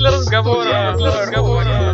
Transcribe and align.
для 0.00 0.10
разговора. 0.10 0.94
Для 0.96 1.20
разговора. 1.22 1.89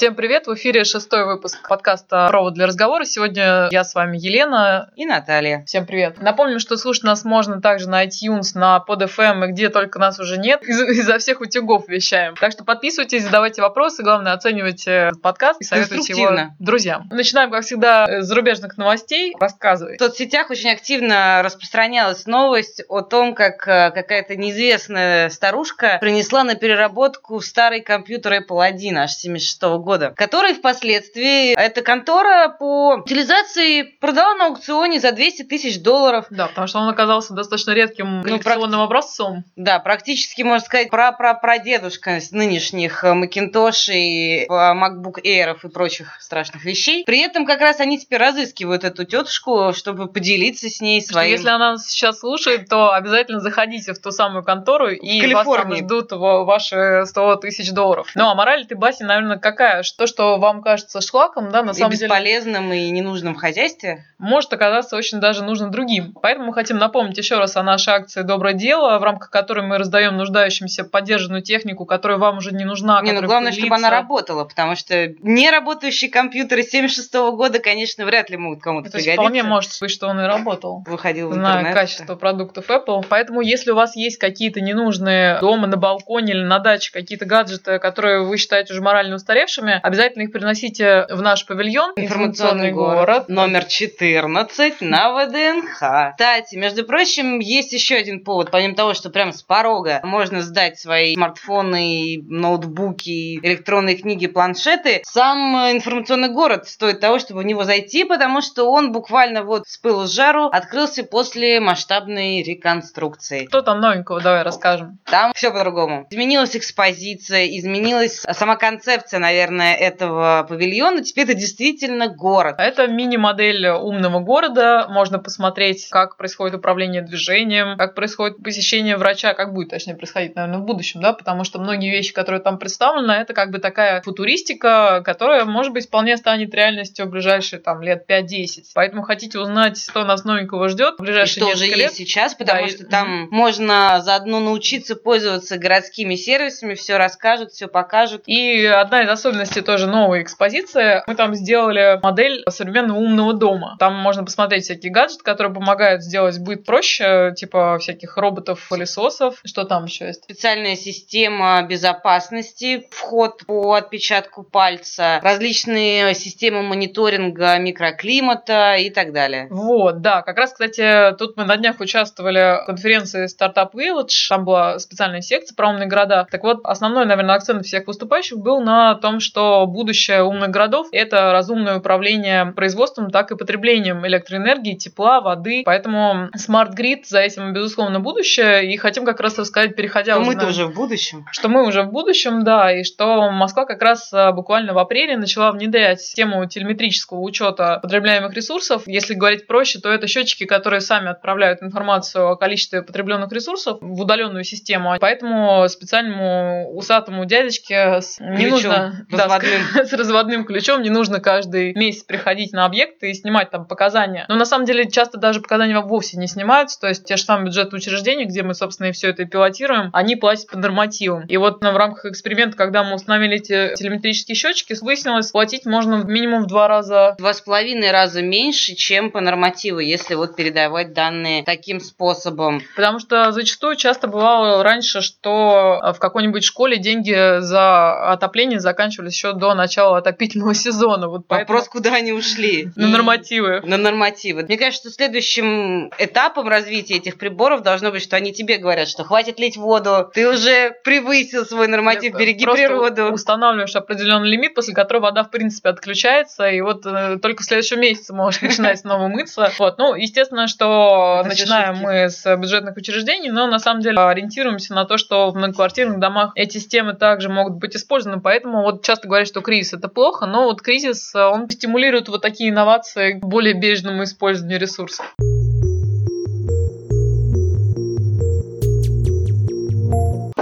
Всем 0.00 0.14
привет! 0.14 0.46
В 0.46 0.54
эфире 0.54 0.84
шестой 0.84 1.26
выпуск 1.26 1.58
подкаста 1.68 2.26
«Провод 2.28 2.54
для 2.54 2.66
разговора». 2.66 3.04
Сегодня 3.04 3.68
я 3.70 3.84
с 3.84 3.94
вами 3.94 4.16
Елена 4.16 4.90
и 4.96 5.04
Наталья. 5.04 5.62
Всем 5.66 5.84
привет! 5.84 6.22
Напомню, 6.22 6.58
что 6.58 6.78
слушать 6.78 7.04
нас 7.04 7.22
можно 7.22 7.60
также 7.60 7.86
на 7.86 8.06
iTunes, 8.06 8.52
на 8.54 8.82
PodFM 8.88 9.44
и 9.44 9.52
где 9.52 9.68
только 9.68 9.98
нас 9.98 10.18
уже 10.18 10.38
нет. 10.38 10.62
Из- 10.62 10.80
изо 11.00 11.18
всех 11.18 11.42
утюгов 11.42 11.86
вещаем. 11.86 12.34
Так 12.36 12.52
что 12.52 12.64
подписывайтесь, 12.64 13.24
задавайте 13.24 13.60
вопросы. 13.60 14.02
Главное, 14.02 14.32
оценивайте 14.32 15.10
подкаст 15.22 15.60
и 15.60 15.64
советуйте 15.64 16.14
его 16.14 16.54
друзьям. 16.58 17.06
Начинаем, 17.10 17.50
как 17.50 17.64
всегда, 17.64 18.22
с 18.22 18.26
зарубежных 18.26 18.78
новостей. 18.78 19.34
Рассказывай. 19.38 19.98
В 19.98 20.00
соцсетях 20.00 20.48
очень 20.48 20.70
активно 20.70 21.42
распространялась 21.44 22.24
новость 22.24 22.82
о 22.88 23.02
том, 23.02 23.34
как 23.34 23.68
э, 23.68 23.90
какая-то 23.90 24.34
неизвестная 24.34 25.28
старушка 25.28 25.98
принесла 26.00 26.42
на 26.42 26.54
переработку 26.54 27.38
старый 27.42 27.82
компьютер 27.82 28.40
Apple 28.40 28.64
1 28.64 28.96
аж 28.96 29.12
76 29.12 29.60
года, 29.62 29.89
который 29.98 30.54
впоследствии 30.54 31.54
эта 31.54 31.82
контора 31.82 32.48
по 32.48 32.96
утилизации 32.96 33.82
продала 33.82 34.34
на 34.34 34.46
аукционе 34.46 35.00
за 35.00 35.12
200 35.12 35.44
тысяч 35.44 35.80
долларов. 35.80 36.26
Да, 36.30 36.48
потому 36.48 36.66
что 36.66 36.78
он 36.80 36.88
оказался 36.88 37.34
достаточно 37.34 37.72
редким 37.72 38.22
коллекционным 38.22 38.80
образцом. 38.80 39.44
Да, 39.56 39.78
практически, 39.78 40.42
можно 40.42 40.64
сказать, 40.64 40.90
пра-пра-прадедушка 40.90 42.20
с 42.20 42.30
нынешних 42.32 43.04
э, 43.04 43.12
Macintosh 43.12 43.92
и 43.92 44.44
э, 44.44 44.48
MacBook 44.48 45.22
Air 45.24 45.56
и 45.62 45.68
прочих 45.68 46.20
страшных 46.20 46.64
вещей. 46.64 47.04
При 47.04 47.20
этом 47.20 47.46
как 47.46 47.60
раз 47.60 47.80
они 47.80 47.98
теперь 47.98 48.20
разыскивают 48.20 48.84
эту 48.84 49.04
тетушку, 49.04 49.72
чтобы 49.74 50.08
поделиться 50.08 50.68
с 50.68 50.80
ней 50.80 51.00
своим... 51.00 51.30
Если 51.30 51.48
она 51.48 51.72
нас 51.72 51.88
сейчас 51.88 52.20
слушает, 52.20 52.68
то 52.68 52.92
обязательно 52.92 53.40
заходите 53.40 53.92
в 53.92 53.98
ту 53.98 54.10
самую 54.10 54.44
контору, 54.44 54.90
и 54.90 55.32
вас 55.32 55.46
там 55.46 55.74
ждут 55.74 56.12
ва- 56.12 56.44
ваши 56.44 57.04
100 57.06 57.36
тысяч 57.36 57.70
долларов. 57.72 58.08
Ну, 58.14 58.28
а 58.28 58.34
мораль 58.34 58.66
ты, 58.66 58.76
Бася, 58.76 59.04
наверное, 59.04 59.38
какая? 59.38 59.79
Что, 59.82 60.06
что 60.06 60.38
вам 60.38 60.62
кажется 60.62 61.00
шлаком, 61.00 61.50
да, 61.50 61.62
на 61.62 61.70
и 61.70 61.74
самом 61.74 61.92
деле, 61.92 62.06
бесполезным 62.06 62.72
и 62.72 62.90
ненужным 62.90 63.34
в 63.34 63.38
хозяйстве. 63.38 64.04
может 64.18 64.52
оказаться 64.52 64.96
очень 64.96 65.20
даже 65.20 65.42
нужным 65.42 65.70
другим. 65.70 66.14
Поэтому 66.20 66.46
мы 66.46 66.54
хотим 66.54 66.78
напомнить 66.78 67.16
еще 67.18 67.38
раз 67.38 67.56
о 67.56 67.62
нашей 67.62 67.94
акции 67.94 68.22
«Доброе 68.22 68.54
дело», 68.54 68.98
в 68.98 69.02
рамках 69.02 69.30
которой 69.30 69.66
мы 69.66 69.78
раздаем 69.78 70.16
нуждающимся 70.16 70.84
поддержанную 70.84 71.42
технику, 71.42 71.84
которая 71.84 72.18
вам 72.18 72.38
уже 72.38 72.52
не 72.52 72.64
нужна. 72.64 73.00
Не, 73.02 73.12
ну 73.12 73.22
главное, 73.22 73.52
чтобы 73.52 73.68
пылится. 73.68 73.86
она 73.88 73.96
работала, 73.96 74.44
потому 74.44 74.76
что 74.76 75.14
неработающие 75.22 76.10
компьютеры 76.10 76.62
76 76.62 77.12
года, 77.32 77.58
конечно, 77.58 78.04
вряд 78.04 78.30
ли 78.30 78.36
могут 78.36 78.62
кому-то 78.62 78.90
То 78.90 78.98
пригодиться. 78.98 79.22
вполне 79.22 79.42
может 79.42 79.72
быть, 79.80 79.90
что 79.90 80.08
он 80.08 80.20
и 80.20 80.24
работал. 80.24 80.84
Выходил 80.86 81.30
в 81.30 81.34
зная 81.34 81.58
интернет. 81.58 81.74
качество 81.74 82.14
продуктов 82.16 82.68
Apple. 82.68 83.04
Поэтому, 83.08 83.40
если 83.40 83.70
у 83.70 83.74
вас 83.74 83.96
есть 83.96 84.18
какие-то 84.18 84.60
ненужные 84.60 85.38
дома, 85.40 85.66
на 85.66 85.76
балконе 85.76 86.32
или 86.32 86.42
на 86.42 86.58
даче 86.58 86.92
какие-то 86.92 87.24
гаджеты, 87.24 87.78
которые 87.78 88.24
вы 88.24 88.36
считаете 88.36 88.72
уже 88.72 88.82
морально 88.82 89.16
устаревшими, 89.16 89.69
обязательно 89.78 90.22
их 90.22 90.32
приносите 90.32 91.06
в 91.10 91.22
наш 91.22 91.46
павильон 91.46 91.92
Информационный 91.96 92.72
город. 92.72 93.28
Номер 93.28 93.64
14 93.64 94.80
на 94.80 95.12
ВДНХ. 95.14 96.12
Кстати, 96.12 96.56
между 96.56 96.84
прочим, 96.84 97.38
есть 97.38 97.72
еще 97.72 97.96
один 97.96 98.24
повод. 98.24 98.50
Помимо 98.50 98.74
того, 98.74 98.94
что 98.94 99.10
прям 99.10 99.32
с 99.32 99.42
порога 99.42 100.00
можно 100.02 100.42
сдать 100.42 100.78
свои 100.78 101.14
смартфоны, 101.14 102.22
ноутбуки, 102.28 103.38
электронные 103.44 103.96
книги, 103.96 104.26
планшеты, 104.26 105.02
сам 105.04 105.56
э, 105.56 105.72
информационный 105.72 106.28
город 106.28 106.68
стоит 106.68 107.00
того, 107.00 107.18
чтобы 107.18 107.40
в 107.40 107.44
него 107.44 107.64
зайти, 107.64 108.04
потому 108.04 108.40
что 108.40 108.70
он 108.70 108.92
буквально 108.92 109.42
вот 109.42 109.66
с 109.66 109.76
пылу 109.78 110.06
с 110.06 110.12
жару 110.12 110.46
открылся 110.46 111.04
после 111.04 111.60
масштабной 111.60 112.42
реконструкции. 112.42 113.46
Что 113.48 113.62
там 113.62 113.80
новенького, 113.80 114.20
давай 114.20 114.42
расскажем. 114.42 114.98
Там 115.04 115.32
все 115.34 115.50
по-другому. 115.50 116.06
Изменилась 116.10 116.56
экспозиция, 116.56 117.46
изменилась 117.46 118.24
сама 118.32 118.56
концепция, 118.56 119.20
наверное, 119.20 119.49
этого 119.58 120.46
павильона. 120.48 121.02
Теперь 121.02 121.24
это 121.24 121.34
действительно 121.34 122.08
город. 122.08 122.56
Это 122.58 122.86
мини-модель 122.86 123.66
умного 123.68 124.20
города. 124.20 124.86
Можно 124.88 125.18
посмотреть, 125.18 125.88
как 125.90 126.16
происходит 126.16 126.54
управление 126.56 127.02
движением, 127.02 127.76
как 127.76 127.94
происходит 127.94 128.42
посещение 128.42 128.96
врача, 128.96 129.34
как 129.34 129.52
будет, 129.52 129.70
точнее, 129.70 129.94
происходить, 129.94 130.34
наверное, 130.36 130.58
в 130.60 130.64
будущем, 130.64 131.00
да, 131.00 131.12
потому 131.12 131.44
что 131.44 131.58
многие 131.58 131.90
вещи, 131.90 132.12
которые 132.12 132.40
там 132.40 132.58
представлены, 132.58 133.12
это 133.12 133.32
как 133.34 133.50
бы 133.50 133.58
такая 133.58 134.02
футуристика, 134.02 135.02
которая, 135.04 135.44
может 135.44 135.72
быть, 135.72 135.86
вполне 135.86 136.16
станет 136.16 136.54
реальностью 136.54 137.06
в 137.06 137.10
ближайшие 137.10 137.60
там 137.60 137.82
лет 137.82 138.04
5-10. 138.08 138.64
Поэтому 138.74 139.02
хотите 139.02 139.38
узнать, 139.38 139.80
что 139.82 140.04
нас 140.04 140.24
новенького 140.24 140.68
ждет 140.68 140.94
в 140.98 141.02
И 141.02 141.06
ближайшие 141.06 141.42
что 141.42 141.52
уже 141.52 141.66
лет? 141.66 141.76
есть 141.76 141.96
сейчас, 141.96 142.34
потому 142.34 142.60
Да, 142.62 142.66
и- 142.66 142.70
что 142.70 142.84
там 142.86 143.28
можно 143.30 144.00
заодно 144.02 144.40
научиться 144.40 144.96
пользоваться 144.96 145.58
городскими 145.58 146.14
сервисами, 146.14 146.74
все 146.74 146.96
расскажут, 146.96 147.52
все 147.52 147.66
покажут. 147.68 148.22
И 148.26 148.64
одна 148.66 149.02
из 149.02 149.08
особенностей 149.08 149.39
тоже 149.46 149.86
новой 149.86 150.22
экспозиции, 150.22 151.02
мы 151.06 151.14
там 151.14 151.34
сделали 151.34 151.98
модель 152.02 152.42
современного 152.48 152.98
умного 152.98 153.32
дома. 153.32 153.76
Там 153.78 153.94
можно 153.94 154.24
посмотреть 154.24 154.64
всякие 154.64 154.92
гаджеты, 154.92 155.22
которые 155.24 155.52
помогают 155.52 156.02
сделать 156.02 156.38
быт 156.38 156.64
проще, 156.64 157.32
типа 157.36 157.78
всяких 157.78 158.16
роботов-пылесосов. 158.16 159.40
Что 159.44 159.64
там 159.64 159.84
еще 159.84 160.06
есть? 160.06 160.24
Специальная 160.24 160.76
система 160.76 161.62
безопасности, 161.62 162.86
вход 162.90 163.44
по 163.46 163.74
отпечатку 163.74 164.42
пальца, 164.42 165.20
различные 165.22 166.14
системы 166.14 166.62
мониторинга 166.62 167.58
микроклимата 167.58 168.76
и 168.76 168.90
так 168.90 169.12
далее. 169.12 169.46
Вот, 169.50 170.00
да, 170.00 170.22
как 170.22 170.36
раз, 170.38 170.52
кстати, 170.52 171.14
тут 171.16 171.36
мы 171.36 171.44
на 171.44 171.56
днях 171.56 171.80
участвовали 171.80 172.62
в 172.62 172.66
конференции 172.66 173.26
Startup 173.26 173.70
Village, 173.72 174.28
там 174.28 174.44
была 174.44 174.78
специальная 174.78 175.20
секция 175.20 175.54
про 175.54 175.68
умные 175.68 175.88
города. 175.88 176.26
Так 176.30 176.42
вот, 176.42 176.60
основной, 176.64 177.06
наверное, 177.06 177.34
акцент 177.34 177.64
всех 177.64 177.86
выступающих 177.86 178.38
был 178.38 178.60
на 178.60 178.94
том, 178.96 179.20
что 179.20 179.29
будущее 179.34 180.22
умных 180.22 180.50
городов– 180.50 180.88
это 180.92 181.32
разумное 181.32 181.78
управление 181.78 182.46
производством, 182.46 183.10
так 183.10 183.30
и 183.30 183.36
потреблением 183.36 184.06
электроэнергии, 184.06 184.74
тепла, 184.74 185.20
воды. 185.20 185.62
Поэтому 185.64 186.28
Grid 186.36 187.04
за 187.06 187.20
этим, 187.20 187.52
безусловно, 187.52 188.00
будущее. 188.00 188.72
И 188.72 188.76
хотим 188.76 189.04
как 189.04 189.20
раз 189.20 189.38
рассказать, 189.38 189.76
переходя 189.76 190.18
уже 190.18 190.26
мы-то 190.26 190.46
уже 190.48 190.66
в 190.66 190.74
будущем. 190.74 191.26
что 191.32 191.48
мы 191.48 191.66
уже 191.66 191.82
в 191.82 191.90
будущем, 191.90 192.44
да, 192.44 192.72
и 192.72 192.84
что 192.84 193.30
Москва 193.30 193.64
как 193.64 193.82
раз 193.82 194.12
а, 194.12 194.32
буквально 194.32 194.72
в 194.72 194.78
апреле 194.78 195.16
начала 195.16 195.52
внедрять 195.52 196.00
систему 196.00 196.46
телеметрического 196.46 197.20
учета 197.20 197.78
потребляемых 197.82 198.34
ресурсов. 198.34 198.82
Если 198.86 199.14
говорить 199.14 199.46
проще, 199.46 199.78
то 199.80 199.90
это 199.90 200.06
счетчики, 200.06 200.44
которые 200.44 200.80
сами 200.80 201.08
отправляют 201.08 201.62
информацию 201.62 202.28
о 202.28 202.36
количестве 202.36 202.82
потребленных 202.82 203.32
ресурсов 203.32 203.78
в 203.80 204.00
удаленную 204.00 204.44
систему. 204.44 204.96
Поэтому 205.00 205.68
специальному 205.68 206.70
усатому 206.74 207.24
дядечке 207.24 208.00
не 208.20 208.36
Ключом 208.36 208.50
нужно 208.50 209.06
да, 209.10 209.19
с- 209.20 209.32
разводным. 209.32 209.62
с 209.86 209.92
разводным 209.92 210.44
ключом 210.44 210.82
не 210.82 210.90
нужно 210.90 211.20
каждый 211.20 211.74
месяц 211.74 212.04
приходить 212.04 212.52
на 212.52 212.64
объект 212.64 213.02
и 213.02 213.14
снимать 213.14 213.50
там 213.50 213.66
показания. 213.66 214.24
Но 214.28 214.36
на 214.36 214.44
самом 214.44 214.64
деле 214.66 214.90
часто 214.90 215.18
даже 215.18 215.40
показания 215.40 215.78
вовсе 215.80 216.18
не 216.18 216.26
снимаются, 216.26 216.80
то 216.80 216.88
есть 216.88 217.04
те 217.04 217.16
же 217.16 217.24
самые 217.24 217.46
бюджетные 217.46 217.78
учреждения, 217.78 218.24
где 218.24 218.42
мы, 218.42 218.54
собственно, 218.54 218.88
и 218.88 218.92
все 218.92 219.10
это 219.10 219.24
пилотируем, 219.24 219.90
они 219.92 220.16
платят 220.16 220.48
по 220.48 220.58
нормативам. 220.58 221.26
И 221.26 221.36
вот 221.36 221.62
в 221.62 221.76
рамках 221.76 222.06
эксперимента, 222.06 222.56
когда 222.56 222.82
мы 222.84 222.94
установили 222.94 223.36
эти 223.36 223.74
телеметрические 223.76 224.34
счетчики, 224.34 224.74
выяснилось, 224.80 225.30
платить 225.30 225.66
можно 225.66 225.96
минимум 226.04 226.44
в 226.44 226.46
два 226.46 226.68
раза 226.68 227.14
Два 227.18 227.34
с 227.34 227.40
половиной 227.40 227.90
раза 227.90 228.22
меньше, 228.22 228.74
чем 228.74 229.10
по 229.10 229.20
нормативу, 229.20 229.78
если 229.78 230.14
вот 230.14 230.36
передавать 230.36 230.92
данные 230.92 231.44
таким 231.44 231.80
способом. 231.80 232.62
Потому 232.76 232.98
что 232.98 233.32
зачастую 233.32 233.76
часто 233.76 234.08
бывало 234.08 234.62
раньше, 234.62 235.00
что 235.00 235.80
в 235.94 235.98
какой-нибудь 235.98 236.44
школе 236.44 236.78
деньги 236.78 237.40
за 237.40 238.12
отопление 238.12 238.60
заканчивались 238.60 239.09
еще 239.12 239.32
до 239.32 239.54
начала 239.54 239.98
отопительного 239.98 240.54
сезона. 240.54 241.08
Вот 241.08 241.26
поэтому 241.26 241.58
Вопрос, 241.58 241.68
куда 241.68 241.94
они 241.94 242.12
ушли? 242.12 242.70
на 242.76 242.88
нормативы. 242.88 243.60
На 243.64 243.76
нормативы. 243.76 244.42
Мне 244.42 244.56
кажется, 244.56 244.88
что 244.88 244.94
следующим 244.96 245.90
этапом 245.98 246.48
развития 246.48 246.96
этих 246.96 247.18
приборов 247.18 247.62
должно 247.62 247.90
быть, 247.90 248.02
что 248.02 248.16
они 248.16 248.32
тебе 248.32 248.56
говорят, 248.58 248.88
что 248.88 249.04
хватит 249.04 249.38
лить 249.38 249.56
воду, 249.56 250.10
ты 250.12 250.28
уже 250.28 250.72
превысил 250.84 251.44
свой 251.44 251.68
норматив, 251.68 252.14
береги 252.16 252.44
природу. 252.44 253.12
устанавливаешь 253.12 253.74
определенный 253.76 254.28
лимит, 254.28 254.54
после 254.54 254.74
которого 254.74 255.02
вода, 255.04 255.24
в 255.24 255.30
принципе, 255.30 255.68
отключается, 255.70 256.48
и 256.48 256.60
вот 256.60 256.84
э, 256.86 257.18
только 257.20 257.42
в 257.42 257.46
следующем 257.46 257.80
месяце 257.80 258.12
можешь 258.12 258.40
начинать 258.42 258.80
снова 258.80 259.08
мыться. 259.08 259.50
Вот. 259.58 259.78
Ну, 259.78 259.94
естественно, 259.94 260.46
что 260.46 261.18
Это 261.20 261.28
начинаем 261.28 261.74
шутки. 261.74 261.86
мы 261.86 262.10
с 262.10 262.36
бюджетных 262.36 262.76
учреждений, 262.76 263.30
но 263.30 263.46
на 263.46 263.58
самом 263.58 263.80
деле 263.80 263.98
ориентируемся 264.00 264.74
на 264.74 264.84
то, 264.84 264.96
что 264.96 265.30
в 265.30 265.36
многоквартирных 265.36 265.98
домах 265.98 266.32
эти 266.34 266.58
системы 266.58 266.94
также 266.94 267.28
могут 267.28 267.54
быть 267.54 267.76
использованы, 267.76 268.20
поэтому 268.20 268.62
вот 268.62 268.84
часто 268.84 268.99
говорят, 269.06 269.28
что 269.28 269.40
кризис 269.40 269.74
это 269.74 269.88
плохо, 269.88 270.26
но 270.26 270.44
вот 270.44 270.62
кризис, 270.62 271.14
э, 271.14 271.18
он 271.22 271.48
стимулирует 271.48 272.08
вот 272.08 272.22
такие 272.22 272.50
инновации 272.50 273.12
к 273.12 273.24
более 273.24 273.54
бережному 273.54 274.04
использованию 274.04 274.60
ресурсов. 274.60 275.06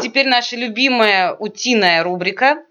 Теперь 0.02 0.26
наша 0.26 0.56
любимая 0.56 1.34
утиная 1.34 2.02
рубрика. 2.02 2.64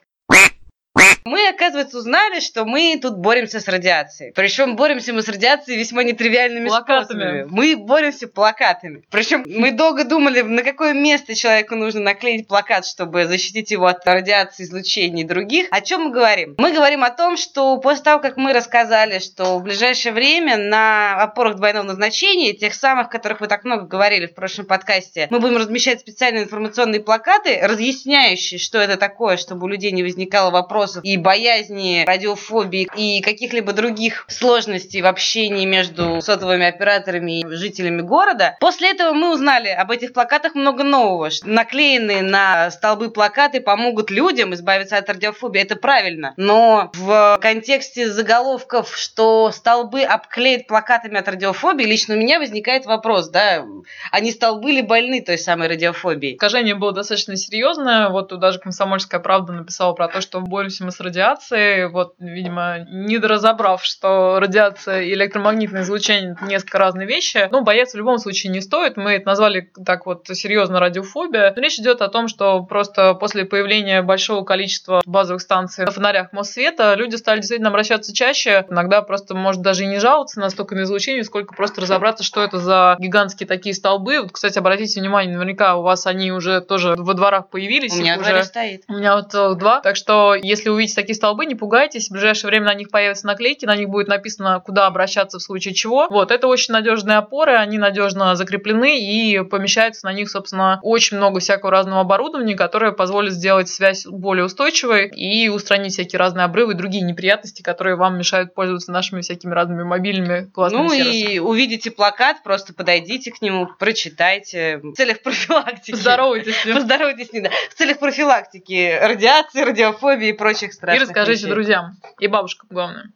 Мы, 1.27 1.45
оказывается, 1.49 1.97
узнали, 1.97 2.39
что 2.39 2.63
мы 2.63 2.97
тут 3.01 3.17
боремся 3.17 3.59
с 3.59 3.67
радиацией. 3.67 4.31
Причем 4.33 4.77
боремся 4.77 5.11
мы 5.11 5.21
с 5.21 5.27
радиацией 5.27 5.77
весьма 5.77 6.03
нетривиальными 6.03 6.69
Плакатами. 6.69 7.03
способами. 7.03 7.47
Мы 7.49 7.75
боремся 7.75 8.29
плакатами. 8.29 9.03
Причем 9.11 9.43
мы 9.45 9.71
долго 9.73 10.05
думали, 10.05 10.41
на 10.41 10.63
какое 10.63 10.93
место 10.93 11.35
человеку 11.35 11.75
нужно 11.75 11.99
наклеить 11.99 12.47
плакат, 12.47 12.85
чтобы 12.85 13.25
защитить 13.25 13.71
его 13.71 13.87
от 13.87 14.07
радиации, 14.07 14.63
излучений 14.63 15.23
и 15.23 15.27
других. 15.27 15.67
О 15.69 15.81
чем 15.81 16.03
мы 16.03 16.11
говорим? 16.11 16.55
Мы 16.57 16.71
говорим 16.71 17.03
о 17.03 17.09
том, 17.09 17.35
что 17.35 17.77
после 17.77 18.05
того, 18.05 18.21
как 18.21 18.37
мы 18.37 18.53
рассказали, 18.53 19.19
что 19.19 19.59
в 19.59 19.63
ближайшее 19.63 20.13
время 20.13 20.55
на 20.57 21.21
опорах 21.21 21.57
двойного 21.57 21.87
назначения, 21.87 22.53
тех 22.53 22.73
самых, 22.73 23.07
о 23.07 23.09
которых 23.09 23.41
вы 23.41 23.47
так 23.47 23.65
много 23.65 23.85
говорили 23.85 24.27
в 24.27 24.33
прошлом 24.33 24.65
подкасте, 24.65 25.27
мы 25.29 25.41
будем 25.41 25.57
размещать 25.57 25.99
специальные 25.99 26.45
информационные 26.45 27.01
плакаты, 27.01 27.59
разъясняющие, 27.61 28.59
что 28.59 28.77
это 28.77 28.95
такое, 28.95 29.35
чтобы 29.35 29.65
у 29.65 29.67
людей 29.67 29.91
не 29.91 30.03
возникало 30.03 30.51
вопросов 30.51 31.03
и 31.03 31.16
боязни, 31.17 32.03
радиофобии 32.05 32.87
и 32.95 33.21
каких-либо 33.21 33.73
других 33.73 34.25
сложностей 34.27 35.01
в 35.01 35.05
общении 35.05 35.65
между 35.65 36.21
сотовыми 36.21 36.65
операторами 36.65 37.41
и 37.41 37.55
жителями 37.55 38.01
города. 38.01 38.55
После 38.59 38.91
этого 38.91 39.13
мы 39.13 39.33
узнали 39.33 39.69
об 39.69 39.91
этих 39.91 40.13
плакатах 40.13 40.55
много 40.55 40.83
нового. 40.83 41.29
Наклеенные 41.43 42.21
на 42.21 42.71
столбы 42.71 43.09
плакаты 43.09 43.61
помогут 43.61 44.11
людям 44.11 44.53
избавиться 44.53 44.97
от 44.97 45.09
радиофобии. 45.09 45.61
Это 45.61 45.75
правильно. 45.75 46.33
Но 46.37 46.91
в 46.93 47.37
контексте 47.41 48.09
заголовков, 48.09 48.95
что 48.95 49.51
столбы 49.51 50.03
обклеят 50.03 50.67
плакатами 50.67 51.17
от 51.17 51.27
радиофобии, 51.27 51.83
лично 51.83 52.15
у 52.15 52.17
меня 52.17 52.39
возникает 52.39 52.85
вопрос, 52.85 53.29
да, 53.29 53.65
они 54.11 54.31
столбы 54.31 54.71
ли 54.71 54.81
больны 54.81 55.21
той 55.21 55.37
самой 55.37 55.67
радиофобией? 55.67 56.35
Искажение 56.35 56.75
было 56.75 56.91
достаточно 56.91 57.35
серьезное. 57.35 58.09
Вот 58.09 58.29
тут 58.29 58.39
даже 58.39 58.59
«Комсомольская 58.59 59.19
правда» 59.19 59.53
написала 59.53 59.93
про 59.93 60.07
то, 60.07 60.21
что 60.21 60.39
боремся 60.41 60.83
мы 60.83 60.91
с 60.91 60.99
радиацией. 61.07 61.87
Вот, 61.87 62.15
видимо, 62.19 62.79
недоразобрав, 62.89 63.83
что 63.83 64.39
радиация 64.39 65.01
и 65.01 65.13
электромагнитное 65.13 65.81
излучение– 65.81 66.35
это 66.37 66.45
несколько 66.45 66.77
разные 66.77 67.07
вещи. 67.07 67.47
Ну, 67.51 67.63
бояться 67.63 67.97
в 67.97 67.99
любом 67.99 68.17
случае 68.17 68.51
не 68.51 68.61
стоит. 68.61 68.97
Мы 68.97 69.13
это 69.13 69.27
назвали 69.27 69.71
так 69.85 70.05
вот 70.05 70.27
серьезно 70.27 70.79
радиофобия. 70.79 71.53
Но 71.55 71.61
речь 71.61 71.79
идет 71.79 72.01
о 72.01 72.07
том, 72.09 72.27
что 72.27 72.61
просто 72.63 73.13
после 73.13 73.45
появления 73.45 74.01
большого 74.01 74.43
количества 74.43 75.01
базовых 75.05 75.41
станций 75.41 75.85
на 75.85 75.91
фонарях 75.91 76.33
Моссвета 76.33 76.93
люди 76.95 77.15
стали 77.15 77.39
действительно 77.39 77.69
обращаться 77.69 78.13
чаще. 78.13 78.65
Иногда 78.69 79.01
просто, 79.01 79.35
может, 79.35 79.61
даже 79.61 79.83
и 79.83 79.87
не 79.87 79.99
жаловаться 79.99 80.39
настолько 80.39 80.75
на 80.75 80.83
излучение, 80.83 81.23
сколько 81.23 81.55
просто 81.55 81.81
разобраться, 81.81 82.23
что 82.23 82.43
это 82.43 82.59
за 82.59 82.95
гигантские 82.99 83.47
такие 83.47 83.73
столбы. 83.73 84.21
Вот, 84.21 84.31
кстати, 84.31 84.57
обратите 84.57 84.99
внимание, 84.99 85.33
наверняка 85.33 85.75
у 85.75 85.81
вас 85.81 86.05
они 86.05 86.31
уже 86.31 86.61
тоже 86.61 86.95
во 86.97 87.13
дворах 87.13 87.49
появились. 87.49 87.93
У 87.93 87.99
меня 87.99 88.17
уже 88.19 88.43
стоит. 88.43 88.83
у 88.87 88.93
меня 88.93 89.15
вот 89.15 89.31
целых 89.31 89.57
два. 89.57 89.81
Так 89.81 89.95
что, 89.95 90.35
если 90.35 90.69
увидите 90.69 90.86
такие 90.95 91.15
столбы, 91.15 91.45
не 91.45 91.55
пугайтесь. 91.55 92.07
В 92.07 92.11
ближайшее 92.11 92.49
время 92.49 92.65
на 92.67 92.73
них 92.73 92.89
появятся 92.89 93.27
наклейки, 93.27 93.65
на 93.65 93.75
них 93.75 93.89
будет 93.89 94.07
написано, 94.07 94.59
куда 94.59 94.87
обращаться 94.87 95.39
в 95.39 95.41
случае 95.41 95.73
чего. 95.73 96.07
Вот, 96.09 96.31
это 96.31 96.47
очень 96.47 96.73
надежные 96.73 97.17
опоры, 97.17 97.55
они 97.55 97.77
надежно 97.77 98.35
закреплены 98.35 98.99
и 98.99 99.43
помещается 99.43 100.05
на 100.05 100.13
них, 100.13 100.29
собственно, 100.29 100.79
очень 100.83 101.17
много 101.17 101.39
всякого 101.39 101.71
разного 101.71 102.01
оборудования, 102.01 102.55
которое 102.55 102.91
позволит 102.91 103.33
сделать 103.33 103.69
связь 103.69 104.05
более 104.05 104.45
устойчивой 104.45 105.07
и 105.09 105.49
устранить 105.49 105.93
всякие 105.93 106.19
разные 106.19 106.45
обрывы 106.45 106.73
и 106.73 106.75
другие 106.75 107.03
неприятности, 107.03 107.61
которые 107.61 107.95
вам 107.95 108.17
мешают 108.17 108.53
пользоваться 108.53 108.91
нашими 108.91 109.21
всякими 109.21 109.53
разными 109.53 109.83
мобильными 109.83 110.49
классными 110.53 110.83
Ну 110.83 110.89
сервисами. 110.89 111.33
и 111.33 111.39
увидите 111.39 111.91
плакат, 111.91 112.43
просто 112.43 112.73
подойдите 112.73 113.31
к 113.31 113.41
нему, 113.41 113.67
прочитайте. 113.79 114.79
В 114.83 114.93
целях 114.93 115.21
профилактики. 115.21 115.91
Поздоровайтесь 115.91 116.55
с 116.55 116.65
ним. 116.65 116.75
Поздоровайтесь 116.75 117.29
с 117.29 117.33
ним, 117.33 117.43
да. 117.43 117.49
В 117.69 117.73
целях 117.75 117.99
профилактики 117.99 118.97
радиации, 119.01 119.61
радиофобии 119.61 120.29
и 120.29 120.33
прочих 120.33 120.73
И 120.77 120.79
страшных 120.79 121.09
расскажите 121.09 121.43
вещей. 121.43 121.49
друзьям. 121.49 121.97
И 122.19 122.27
бабушкам, 122.27 122.69
главное. 122.71 123.11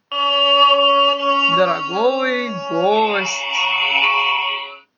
Дорогой 1.56 2.50
гость. 2.70 3.32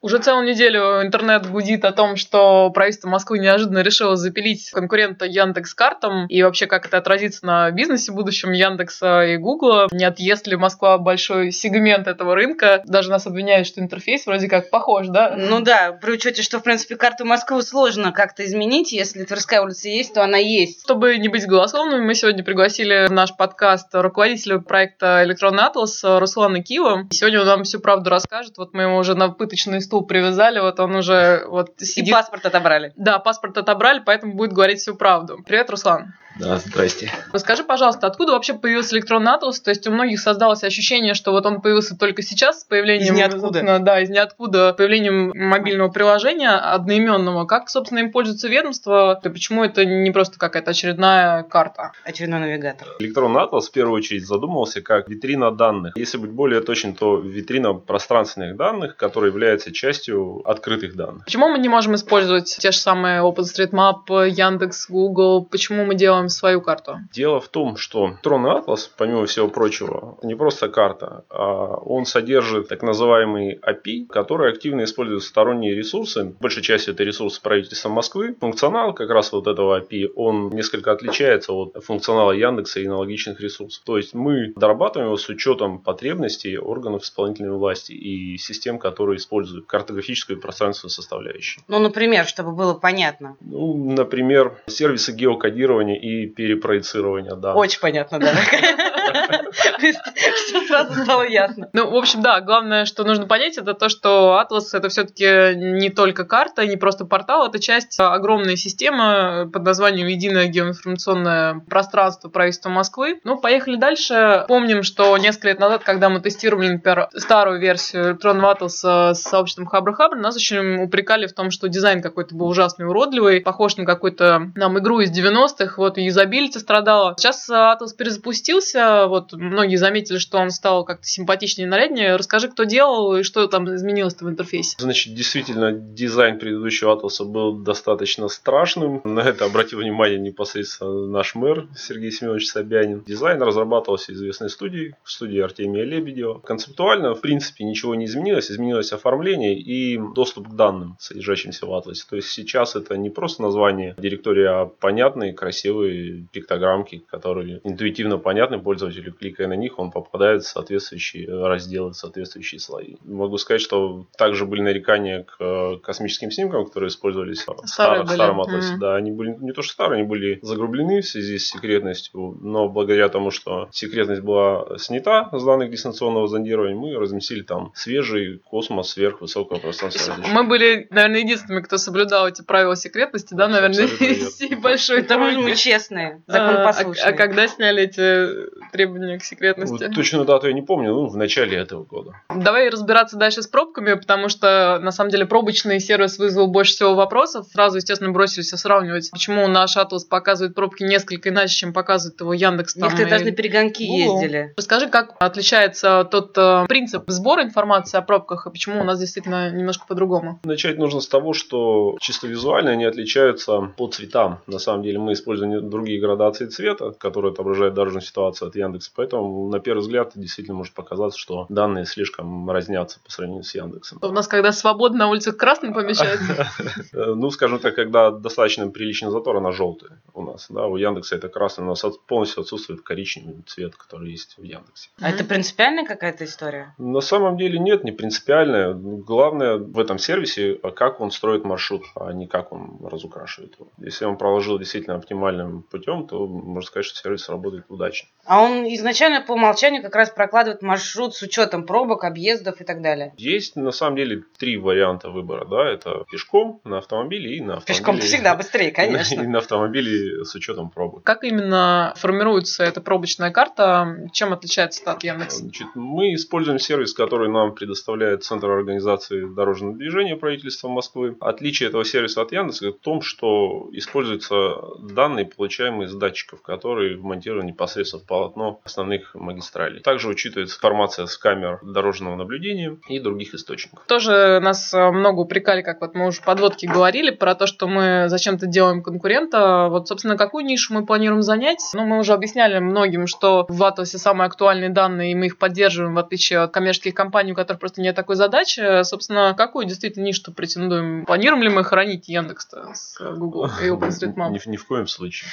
Уже 0.05 0.19
целую 0.19 0.47
неделю 0.47 1.01
интернет 1.01 1.51
гудит 1.51 1.83
о 1.87 1.91
том, 1.91 2.17
что 2.17 2.69
правительство 2.69 3.09
Москвы 3.09 3.39
неожиданно 3.39 3.79
решило 3.79 4.17
запилить 4.17 4.69
конкурента 4.71 5.25
Яндекс 5.25 5.73
картам 5.73 6.27
и 6.27 6.43
вообще 6.43 6.67
как 6.67 6.85
это 6.85 6.99
отразится 6.99 7.47
на 7.47 7.71
бизнесе 7.71 8.13
будущем 8.13 8.53
Яндекса 8.53 9.25
и 9.25 9.39
Гугла. 9.39 9.89
Не 9.93 10.05
отъест 10.05 10.47
ли 10.47 10.57
Москва 10.57 10.99
большой 10.99 11.53
сегмент 11.53 12.07
этого 12.07 12.35
рынка? 12.35 12.83
Даже 12.85 13.09
нас 13.09 13.27
обвиняют, 13.27 13.67
что 13.67 13.81
интерфейс 13.81 14.27
вроде 14.27 14.47
как 14.47 14.69
похож, 14.69 15.07
да? 15.09 15.37
Ну 15.39 15.61
да, 15.61 15.93
при 15.93 16.13
учете, 16.13 16.43
что, 16.43 16.59
в 16.59 16.63
принципе, 16.65 16.97
карту 16.97 17.25
Москвы 17.25 17.63
сложно 17.63 18.13
как-то 18.13 18.45
изменить. 18.45 18.93
Если 18.93 19.25
Тверская 19.25 19.63
улица 19.63 19.89
есть, 19.89 20.13
то 20.13 20.23
она 20.23 20.37
есть. 20.37 20.83
Чтобы 20.83 21.17
не 21.17 21.29
быть 21.29 21.47
голословными, 21.47 22.05
мы 22.05 22.15
сегодня 22.15 22.45
пригласили 22.45 23.07
в 23.07 23.13
наш 23.13 23.35
подкаст 23.35 23.89
руководителя 23.95 24.59
проекта 24.59 25.25
«Электронный 25.25 25.63
атлас» 25.63 26.05
Руслана 26.05 26.63
Кива. 26.63 27.07
И 27.11 27.15
сегодня 27.15 27.41
он 27.41 27.47
нам 27.47 27.65
всю 27.65 27.81
правду 27.81 28.11
расскажет. 28.11 28.59
Вот 28.59 28.75
мы 28.75 28.83
его 28.83 28.99
уже 28.99 29.15
на 29.15 29.31
пыточный 29.31 29.81
стул 29.95 30.07
привязали, 30.07 30.59
вот 30.61 30.81
он 30.81 30.97
уже 30.97 31.45
вот 31.47 31.81
И 31.81 31.85
сидит. 31.85 32.13
паспорт 32.13 32.45
отобрали. 32.47 32.93
Да, 32.97 33.19
паспорт 33.21 33.57
отобрали, 33.59 34.03
поэтому 34.05 34.35
будет 34.35 34.53
говорить 34.53 34.81
всю 34.81 34.97
правду. 34.97 35.39
Привет, 35.47 35.71
Руслан. 35.71 36.15
Да, 36.39 36.57
здрасте. 36.59 37.11
Расскажи, 37.33 37.63
пожалуйста, 37.63 38.07
откуда 38.07 38.33
вообще 38.33 38.55
появился 38.55 38.97
электронный 38.97 39.33
атлас? 39.33 39.61
То 39.61 39.71
есть 39.71 39.87
у 39.87 39.93
многих 39.93 40.21
создалось 40.21 40.65
ощущение, 40.65 41.15
что 41.15 41.31
вот 41.31 41.47
он 41.47 41.61
появился 41.61 41.97
только 41.97 42.23
сейчас 42.23 42.61
с 42.61 42.65
появлением... 42.65 43.15
Из 43.15 43.19
ниоткуда. 43.19 43.79
Да, 43.79 44.01
из 44.01 44.11
ниоткуда, 44.11 44.73
появлением 44.73 45.33
мобильного 45.35 45.91
приложения 45.91 46.51
одноименного. 46.51 47.47
Как, 47.47 47.69
собственно, 47.69 48.01
им 48.01 48.11
пользуется 48.11 48.49
ведомство? 48.49 49.21
И 49.23 49.29
почему 49.29 49.65
это 49.65 49.85
не 49.85 50.11
просто 50.11 50.39
какая-то 50.39 50.73
очередная 50.73 51.45
карта? 51.45 51.93
Очередной 52.05 52.41
навигатор. 52.41 52.89
Электронный 52.99 53.43
атлас 53.43 53.69
в 53.69 53.73
первую 53.73 53.97
очередь 53.99 54.27
задумывался 54.27 54.83
как 54.83 55.09
витрина 55.09 55.51
данных. 55.53 55.97
Если 55.97 56.19
быть 56.19 56.31
более 56.31 56.61
точным, 56.61 56.95
то 56.95 57.17
витрина 57.17 57.75
пространственных 57.75 58.57
данных, 58.57 58.97
которая 58.97 59.31
является 59.31 59.73
частью 59.73 60.43
открытых 60.45 60.97
данных. 60.97 61.25
Почему 61.25 61.49
мы 61.49 61.59
не 61.59 61.69
можем 61.69 61.95
использовать 61.95 62.57
те 62.59 62.73
же 62.73 62.79
самые 62.79 63.23
OpenStreetMap, 63.23 64.29
Яндекс, 64.29 64.89
Google? 64.89 65.45
Почему 65.45 65.85
мы 65.85 65.95
делаем 65.95 66.24
свою 66.29 66.61
карту? 66.61 66.99
Дело 67.13 67.41
в 67.41 67.49
том, 67.49 67.77
что 67.77 68.11
электронный 68.11 68.53
атлас, 68.53 68.91
помимо 68.97 69.27
всего 69.27 69.49
прочего, 69.49 70.19
не 70.23 70.35
просто 70.35 70.69
карта, 70.69 71.25
а 71.31 71.77
он 71.77 72.07
содержит 72.07 72.69
так 72.69 72.83
называемый 72.83 73.59
API, 73.59 74.07
который 74.07 74.51
активно 74.51 74.85
использует 74.85 75.23
сторонние 75.23 75.75
ресурсы. 75.75 76.35
Большей 76.41 76.63
частью 76.63 76.95
это 76.95 77.05
ресурсы 77.05 77.41
правительства 77.41 77.89
Москвы. 77.89 78.37
Функционал 78.41 78.95
как 78.95 79.11
раз 79.11 79.33
вот 79.33 79.47
этого 79.47 79.81
API, 79.81 80.09
он 80.15 80.51
несколько 80.51 80.93
отличается 80.93 81.53
от 81.53 81.83
функционала 81.85 82.33
Яндекса 82.33 82.81
и 82.81 82.87
аналогичных 82.87 83.41
ресурсов. 83.41 83.83
То 83.85 83.97
есть 83.97 84.15
мы 84.15 84.53
дорабатываем 84.57 85.09
его 85.09 85.17
с 85.17 85.29
учетом 85.29 85.79
потребностей 85.81 86.59
органов 86.59 87.03
исполнительной 87.03 87.57
власти 87.57 87.93
и 87.93 88.37
систем, 88.39 88.79
которые 88.79 89.17
используют 89.17 89.67
картографическую 89.67 90.39
и 90.39 90.41
пространственную 90.41 90.91
составляющую. 90.91 91.63
Ну, 91.69 91.79
например, 91.79 92.27
чтобы 92.27 92.53
было 92.53 92.75
понятно. 92.75 93.37
Ну, 93.41 93.77
например, 93.93 94.59
сервисы 94.67 95.13
геокодирования 95.13 95.99
и 95.99 96.14
перепроецирования 96.27 97.35
данных. 97.35 97.57
Очень 97.57 97.81
понятно, 97.81 98.19
да. 98.19 98.33
Все 99.15 100.67
сразу 100.67 101.03
стало 101.03 101.23
ясно. 101.23 101.69
Ну, 101.73 101.91
в 101.91 101.97
общем, 101.97 102.23
да, 102.23 102.41
главное, 102.41 102.85
что 102.85 103.05
нужно 103.05 103.27
понять, 103.27 103.59
это 103.59 103.75
то, 103.75 103.89
что 103.89 104.41
Atlas 104.43 104.67
это 104.73 104.89
все-таки 104.89 105.55
не 105.55 105.91
только 105.91 106.25
карта, 106.25 106.67
не 106.67 106.77
просто 106.77 107.05
портал, 107.05 107.47
это 107.47 107.59
часть 107.59 107.99
огромной 107.99 108.57
системы 108.57 109.51
под 109.53 109.63
названием 109.65 110.07
Единое 110.07 110.47
геоинформационное 110.47 111.61
пространство 111.69 112.29
правительства 112.29 112.71
Москвы. 112.71 113.21
Ну, 113.25 113.39
поехали 113.39 113.77
дальше. 113.77 114.45
Помним, 114.49 114.83
что 114.83 115.17
несколько 115.19 115.49
лет 115.49 115.59
назад, 115.59 115.83
когда 115.85 116.09
мы 116.09 116.21
тестировали, 116.21 116.69
например, 116.69 117.09
старую 117.17 117.61
версию 117.61 118.11
электронного 118.11 118.55
Atlas 118.55 119.15
с 119.15 119.15
сообществом 119.15 119.67
Хабр 119.67 119.95
Хабр, 119.95 120.17
нас 120.17 120.37
очень 120.37 120.83
упрекали 120.83 121.27
в 121.27 121.33
том, 121.33 121.51
что 121.51 121.69
дизайн 121.69 122.03
какой-то 122.03 122.35
был 122.35 122.49
ужасный, 122.49 122.87
уродливый, 122.87 123.41
похож 123.41 123.77
на 123.77 123.85
какую-то 123.85 124.53
нам 124.55 124.79
игру 124.79 125.01
из 125.01 125.11
90-х, 125.17 125.75
вот, 125.77 125.99
и 125.99 126.03
юзабилити 126.03 126.59
страдала. 126.59 127.15
Сейчас 127.17 127.49
Atlas 127.51 127.95
перезапустился, 127.97 129.04
вот, 129.07 129.33
многие 129.33 129.77
заметили, 129.77 130.19
что 130.19 130.39
он 130.39 130.51
стал 130.51 130.85
как-то 130.85 131.07
симпатичнее 131.07 131.67
и 131.67 131.71
наряднее. 131.71 132.17
Расскажи, 132.17 132.49
кто 132.49 132.65
делал 132.65 133.17
и 133.17 133.23
что 133.23 133.47
там 133.47 133.73
изменилось-то 133.75 134.25
в 134.25 134.29
интерфейсе. 134.29 134.77
Значит, 134.79 135.15
действительно, 135.15 135.73
дизайн 135.73 136.39
предыдущего 136.39 136.93
атласа 136.93 137.25
был 137.25 137.59
достаточно 137.59 138.29
страшным. 138.29 139.01
На 139.05 139.21
это 139.21 139.45
обратил 139.45 139.81
внимание 139.81 140.19
непосредственно 140.19 141.07
наш 141.07 141.35
мэр 141.35 141.69
Сергей 141.77 142.11
Семенович 142.11 142.49
Собянин. 142.49 143.03
Дизайн 143.07 143.43
разрабатывался 143.43 144.13
известной 144.13 144.51
студией, 144.51 144.95
студии 145.05 145.41
Артемия 145.41 145.85
Лебедева. 145.85 146.41
Концептуально, 146.41 147.15
в 147.15 147.21
принципе, 147.21 147.65
ничего 147.65 147.95
не 147.95 148.07
изменилось. 148.07 148.51
Изменилось 148.51 148.93
оформление 148.93 149.59
и 149.59 149.99
доступ 150.15 150.49
к 150.49 150.55
данным, 150.55 150.97
содержащимся 150.99 151.67
в 151.67 151.75
атласе. 151.75 152.05
То 152.09 152.17
есть 152.17 152.29
сейчас 152.29 152.77
это 152.77 152.97
не 152.97 153.11
просто 153.11 153.43
название 153.43 153.95
директории, 153.99 154.45
а 154.45 154.67
понятные, 154.67 155.33
красивые 155.33 156.27
пиктограммки, 156.33 157.05
которые 157.11 157.61
интуитивно 157.65 158.19
понятны 158.19 158.59
пользователю 158.59 158.94
пользователю, 158.95 159.13
кликая 159.13 159.49
на 159.49 159.55
них, 159.55 159.79
он 159.79 159.91
попадает 159.91 160.43
в 160.43 160.49
соответствующие 160.49 161.29
разделы, 161.29 161.91
в 161.91 161.97
соответствующие 161.97 162.61
слои. 162.61 162.97
Могу 163.05 163.39
сказать, 163.39 163.61
что 163.61 164.07
также 164.17 164.47
были 164.47 164.61
нарекания 164.61 165.25
к 165.25 165.37
э, 165.41 165.79
космическим 165.83 166.31
снимкам, 166.31 166.67
которые 166.67 166.89
использовались 166.89 167.45
в 167.47 167.67
старом, 167.67 168.07
старом 168.07 168.41
атласе. 168.41 168.75
Mm-hmm. 168.75 168.79
Да, 168.79 168.97
они 168.97 169.11
были 169.11 169.37
не 169.41 169.53
то 169.53 169.63
что 169.63 169.73
старые, 169.73 170.01
они 170.01 170.09
были 170.09 170.39
загрублены 170.43 171.01
в 171.01 171.07
связи 171.07 171.39
с 171.39 171.49
секретностью, 171.49 172.39
но 172.41 172.69
благодаря 172.69 173.09
тому, 173.09 173.31
что 173.31 173.69
секретность 173.73 174.23
была 174.23 174.79
снята 174.79 175.29
с 175.33 175.45
данных 175.45 175.71
дистанционного 175.71 176.29
зондирования, 176.29 176.77
мы 176.77 176.95
разместили 176.95 177.43
там 177.43 177.73
свежий 177.75 178.39
космос 178.39 178.91
сверхвысокого 178.91 179.59
пространства. 179.59 180.17
Мы 180.33 180.45
были, 180.45 180.87
наверное, 180.91 181.21
единственными, 181.21 181.63
кто 181.63 181.79
соблюдал 181.79 182.29
эти 182.29 182.43
правила 182.43 182.77
секретности, 182.77 183.35
да, 183.35 183.49
наверное, 183.49 183.87
всей 183.87 184.55
большой 184.55 185.05
что 185.05 185.19
мы 185.19 185.55
честные, 185.57 186.23
законопослушные. 186.27 187.07
А, 187.07 187.11
а 187.11 187.13
когда 187.13 187.47
сняли 187.49 187.83
эти 187.85 188.45
требования 188.73 188.84
к 188.87 189.25
секретности? 189.25 189.89
Точную 189.89 190.25
дату 190.25 190.47
я 190.47 190.53
не 190.53 190.63
помню, 190.63 190.93
ну, 190.95 191.07
в 191.07 191.17
начале 191.17 191.57
этого 191.57 191.85
года. 191.85 192.13
Давай 192.35 192.69
разбираться 192.69 193.17
дальше 193.17 193.43
с 193.43 193.47
пробками, 193.47 193.95
потому 193.95 194.29
что, 194.29 194.79
на 194.83 194.91
самом 194.91 195.11
деле, 195.11 195.27
пробочный 195.27 195.81
сервис 195.81 196.19
вызвал 196.19 196.49
больше 196.49 196.73
всего 196.73 196.95
вопросов. 196.95 197.47
Сразу, 197.53 197.77
естественно, 197.77 198.13
бросились 198.13 198.51
сравнивать, 198.51 199.11
почему 199.11 199.47
наш 199.49 199.77
Атлас 199.77 200.05
показывает 200.05 200.55
пробки 200.55 200.83
несколько 200.83 201.31
иначе, 201.31 201.55
чем 201.55 201.73
показывает 201.73 202.21
его 202.21 202.33
Яндекс. 202.33 202.77
Некоторые 202.77 203.09
даже 203.09 203.25
на 203.25 203.33
перегонки 203.33 203.83
ездили. 203.83 204.53
Расскажи, 204.57 204.89
как 204.89 205.15
отличается 205.19 206.07
тот 206.11 206.37
э, 206.37 206.67
принцип 206.69 207.05
сбора 207.09 207.43
информации 207.43 207.99
о 207.99 208.03
пробках, 208.03 208.47
и 208.47 208.51
почему 208.51 208.81
у 208.81 208.85
нас 208.85 208.99
действительно 208.99 209.51
немножко 209.51 209.85
по-другому? 209.87 210.41
Начать 210.45 210.79
нужно 210.79 211.01
с 211.01 211.09
того, 211.09 211.33
что 211.33 211.97
чисто 212.01 212.27
визуально 212.27 212.71
они 212.71 212.85
отличаются 212.85 213.73
по 213.77 213.89
цветам. 213.89 214.41
На 214.47 214.59
самом 214.59 214.83
деле 214.83 214.99
мы 214.99 215.13
используем 215.13 215.69
другие 215.69 216.01
градации 216.01 216.47
цвета, 216.47 216.93
которые 216.93 217.33
отображают 217.33 217.75
дорожную 217.75 218.03
ситуацию 218.03 218.49
от 218.49 218.57
Яндекса. 218.65 218.91
Поэтому 218.95 219.49
на 219.49 219.61
первый 219.61 219.81
взгляд 219.81 220.13
действительно 220.15 220.57
может 220.57 220.75
показаться, 220.75 221.19
что 221.19 221.47
данные 221.49 221.87
слишком 221.87 222.51
разнятся 222.51 223.01
по 223.01 223.11
сравнению 223.11 223.45
с 223.45 223.55
Яндексом. 223.55 223.99
У 224.03 224.09
нас 224.09 224.29
когда 224.29 224.53
свободно 224.53 225.05
на 225.05 225.11
улицах 225.11 225.37
красный 225.37 225.73
помещается? 225.73 226.49
Ну, 226.95 227.31
скажем 227.31 227.59
так, 227.59 227.75
когда 227.75 228.11
достаточно 228.11 228.69
приличный 228.69 229.11
затор, 229.11 229.37
она 229.37 229.53
желтая 229.53 230.01
у 230.15 230.23
нас. 230.23 230.47
Да, 230.49 230.67
у 230.67 230.77
Яндекса 230.77 231.17
это 231.17 231.29
красный, 231.29 231.65
у 231.65 231.69
нас 231.69 231.85
полностью 232.07 232.41
отсутствует 232.43 232.83
коричневый 232.83 233.43
цвет, 233.47 233.75
который 233.77 234.11
есть 234.11 234.37
в 234.39 234.43
Яндексе. 234.43 234.91
А 235.01 235.11
это 235.11 235.25
принципиальная 235.25 235.85
какая-то 235.85 236.25
история? 236.25 236.75
На 236.79 237.01
самом 237.01 237.37
деле 237.37 237.59
нет, 237.59 237.85
не 237.85 237.93
принципиальная. 237.93 238.73
Главное 238.75 239.57
в 239.57 239.79
этом 239.79 239.99
сервисе, 239.99 240.55
как 240.55 241.01
он 241.01 241.11
строит 241.11 241.45
маршрут, 241.45 241.83
а 241.97 242.13
не 242.13 242.27
как 242.27 242.53
он 242.53 242.79
разукрашивает 242.83 243.55
его. 243.59 243.69
Если 243.79 244.05
он 244.05 244.17
проложил 244.17 244.59
действительно 244.59 244.97
оптимальным 244.97 245.63
путем, 245.63 246.07
то 246.07 246.27
можно 246.27 246.67
сказать, 246.67 246.87
что 246.87 246.97
сервис 246.99 247.29
работает 247.29 247.65
удачно. 247.69 248.09
А 248.25 248.43
он 248.43 248.54
изначально 248.63 249.21
по 249.21 249.33
умолчанию 249.33 249.83
как 249.83 249.95
раз 249.95 250.11
прокладывает 250.11 250.63
маршрут 250.63 251.15
с 251.15 251.23
учетом 251.23 251.67
пробок, 251.67 252.05
объездов 252.05 252.61
и 252.61 252.65
так 252.65 252.83
далее? 252.83 253.13
Есть 253.17 253.57
на 253.57 253.73
самом 253.73 253.97
деле 253.97 254.23
три 254.39 254.57
варианта 254.57 255.11
выбора. 255.11 255.45
Да? 255.45 255.69
Это 255.71 256.05
пешком, 256.11 256.61
на 256.65 256.79
автомобиле 256.79 257.37
и 257.37 257.41
на 257.41 257.57
автомобиле. 257.57 257.79
Пешком 257.79 257.99
всегда 258.01 258.35
быстрее, 258.35 258.71
конечно. 258.73 259.23
И 259.23 259.27
на 259.27 259.39
автомобиле 259.39 260.25
с 260.25 260.35
учетом 260.35 260.71
пробок. 260.71 261.03
Как 261.05 261.25
именно 261.25 261.93
формируется 261.97 262.65
эта 262.65 262.81
пробочная 262.81 263.31
карта? 263.31 264.09
Чем 264.13 264.33
отличается 264.33 264.83
от 264.91 265.03
Яндекса? 265.03 265.39
Значит, 265.39 265.69
мы 265.75 266.15
используем 266.15 266.59
сервис, 266.59 266.95
который 266.95 267.29
нам 267.29 267.55
предоставляет 267.55 268.25
Центр 268.25 268.51
организации 268.51 269.25
дорожного 269.25 269.75
движения 269.77 270.17
правительства 270.17 270.69
Москвы. 270.69 271.17
Отличие 271.21 271.69
этого 271.69 271.85
сервиса 271.85 272.23
от 272.23 272.33
Яндекса 272.33 272.73
в 272.73 272.79
том, 272.79 273.03
что 273.03 273.69
используются 273.73 274.55
данные, 274.81 275.27
получаемые 275.27 275.89
с 275.89 275.95
датчиков, 275.95 276.43
которые 276.43 276.97
вмонтированы 276.97 277.49
непосредственно 277.49 278.03
в 278.03 278.07
полотно 278.07 278.44
основных 278.65 279.15
магистралей. 279.15 279.81
Также 279.81 280.09
учитывается 280.09 280.57
информация 280.57 281.07
с 281.07 281.17
камер 281.17 281.61
дорожного 281.63 282.17
наблюдения 282.17 282.79
и 282.89 282.99
других 282.99 283.35
источников. 283.35 283.85
Тоже 283.87 284.41
нас 284.43 284.73
э, 284.73 284.91
много 284.91 285.21
упрекали, 285.21 285.63
как 285.63 285.81
вот 285.81 285.95
мы 285.95 286.07
уже 286.07 286.23
подводки 286.23 286.67
говорили, 286.67 287.11
про 287.11 287.35
то, 287.35 287.47
что 287.47 287.67
мы 287.69 288.05
зачем-то 288.09 288.47
делаем 288.47 288.83
конкурента. 288.83 289.69
Вот, 289.71 289.89
собственно, 289.89 290.17
какую 290.17 290.45
нишу 290.45 290.75
мы 290.75 290.87
планируем 290.87 291.23
занять? 291.23 291.61
Ну, 291.75 291.85
мы 291.85 291.99
уже 291.99 292.13
объясняли 292.13 292.59
многим, 292.59 293.07
что 293.07 293.47
в 293.49 293.63
Атласе 293.63 293.99
самые 293.99 294.27
актуальные 294.27 294.71
данные, 294.71 295.13
и 295.13 295.15
мы 295.15 295.27
их 295.27 295.39
поддерживаем, 295.39 295.95
в 295.95 295.99
отличие 295.99 296.41
от 296.41 296.53
коммерческих 296.53 296.95
компаний, 296.95 297.33
у 297.33 297.35
которых 297.35 297.61
просто 297.61 297.81
нет 297.81 297.95
такой 297.95 298.17
задачи. 298.17 298.83
Собственно, 298.83 299.35
какую 299.37 299.67
действительно 299.67 300.05
нишу 300.05 300.33
претендуем? 300.33 301.05
Планируем 301.07 301.43
ли 301.43 301.49
мы 301.49 301.65
хранить 301.65 302.09
Яндекс 302.09 302.49
с 302.75 302.99
Google 303.01 303.47
и 303.63 303.69
OpenStreetMap? 303.69 304.31
Ни, 304.31 304.51
ни 304.51 304.57
в 304.57 304.67
коем 304.67 304.87
случае. 304.87 305.31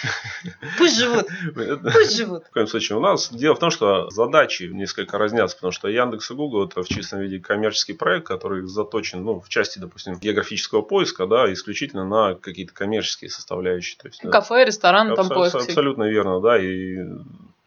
Пусть 0.77 0.97
живут. 0.97 1.25
Пусть 1.93 2.15
живут. 2.15 2.45
В 2.45 2.51
коем 2.51 2.67
случае. 2.67 2.97
У 3.01 3.03
нас 3.03 3.33
дело 3.33 3.55
в 3.55 3.59
том, 3.59 3.71
что 3.71 4.11
задачи 4.11 4.69
несколько 4.71 5.17
разнятся, 5.17 5.55
потому 5.55 5.71
что 5.71 5.87
Яндекс 5.87 6.29
и 6.29 6.35
Google 6.35 6.67
это 6.67 6.83
в 6.83 6.87
чистом 6.87 7.21
виде 7.21 7.39
коммерческий 7.39 7.93
проект, 7.93 8.27
который 8.27 8.67
заточен, 8.67 9.23
ну, 9.23 9.41
в 9.41 9.49
части, 9.49 9.79
допустим, 9.79 10.19
географического 10.19 10.83
поиска, 10.83 11.25
да, 11.25 11.51
исключительно 11.51 12.05
на 12.07 12.35
какие-то 12.35 12.75
коммерческие 12.75 13.31
составляющие. 13.31 13.97
То 13.97 14.07
есть, 14.07 14.21
Кафе, 14.21 14.65
ресторан, 14.65 15.15
там 15.15 15.29
поиск. 15.29 15.55
Абсолютно 15.55 16.03
верно, 16.03 16.41
да, 16.41 16.59
и 16.61 16.99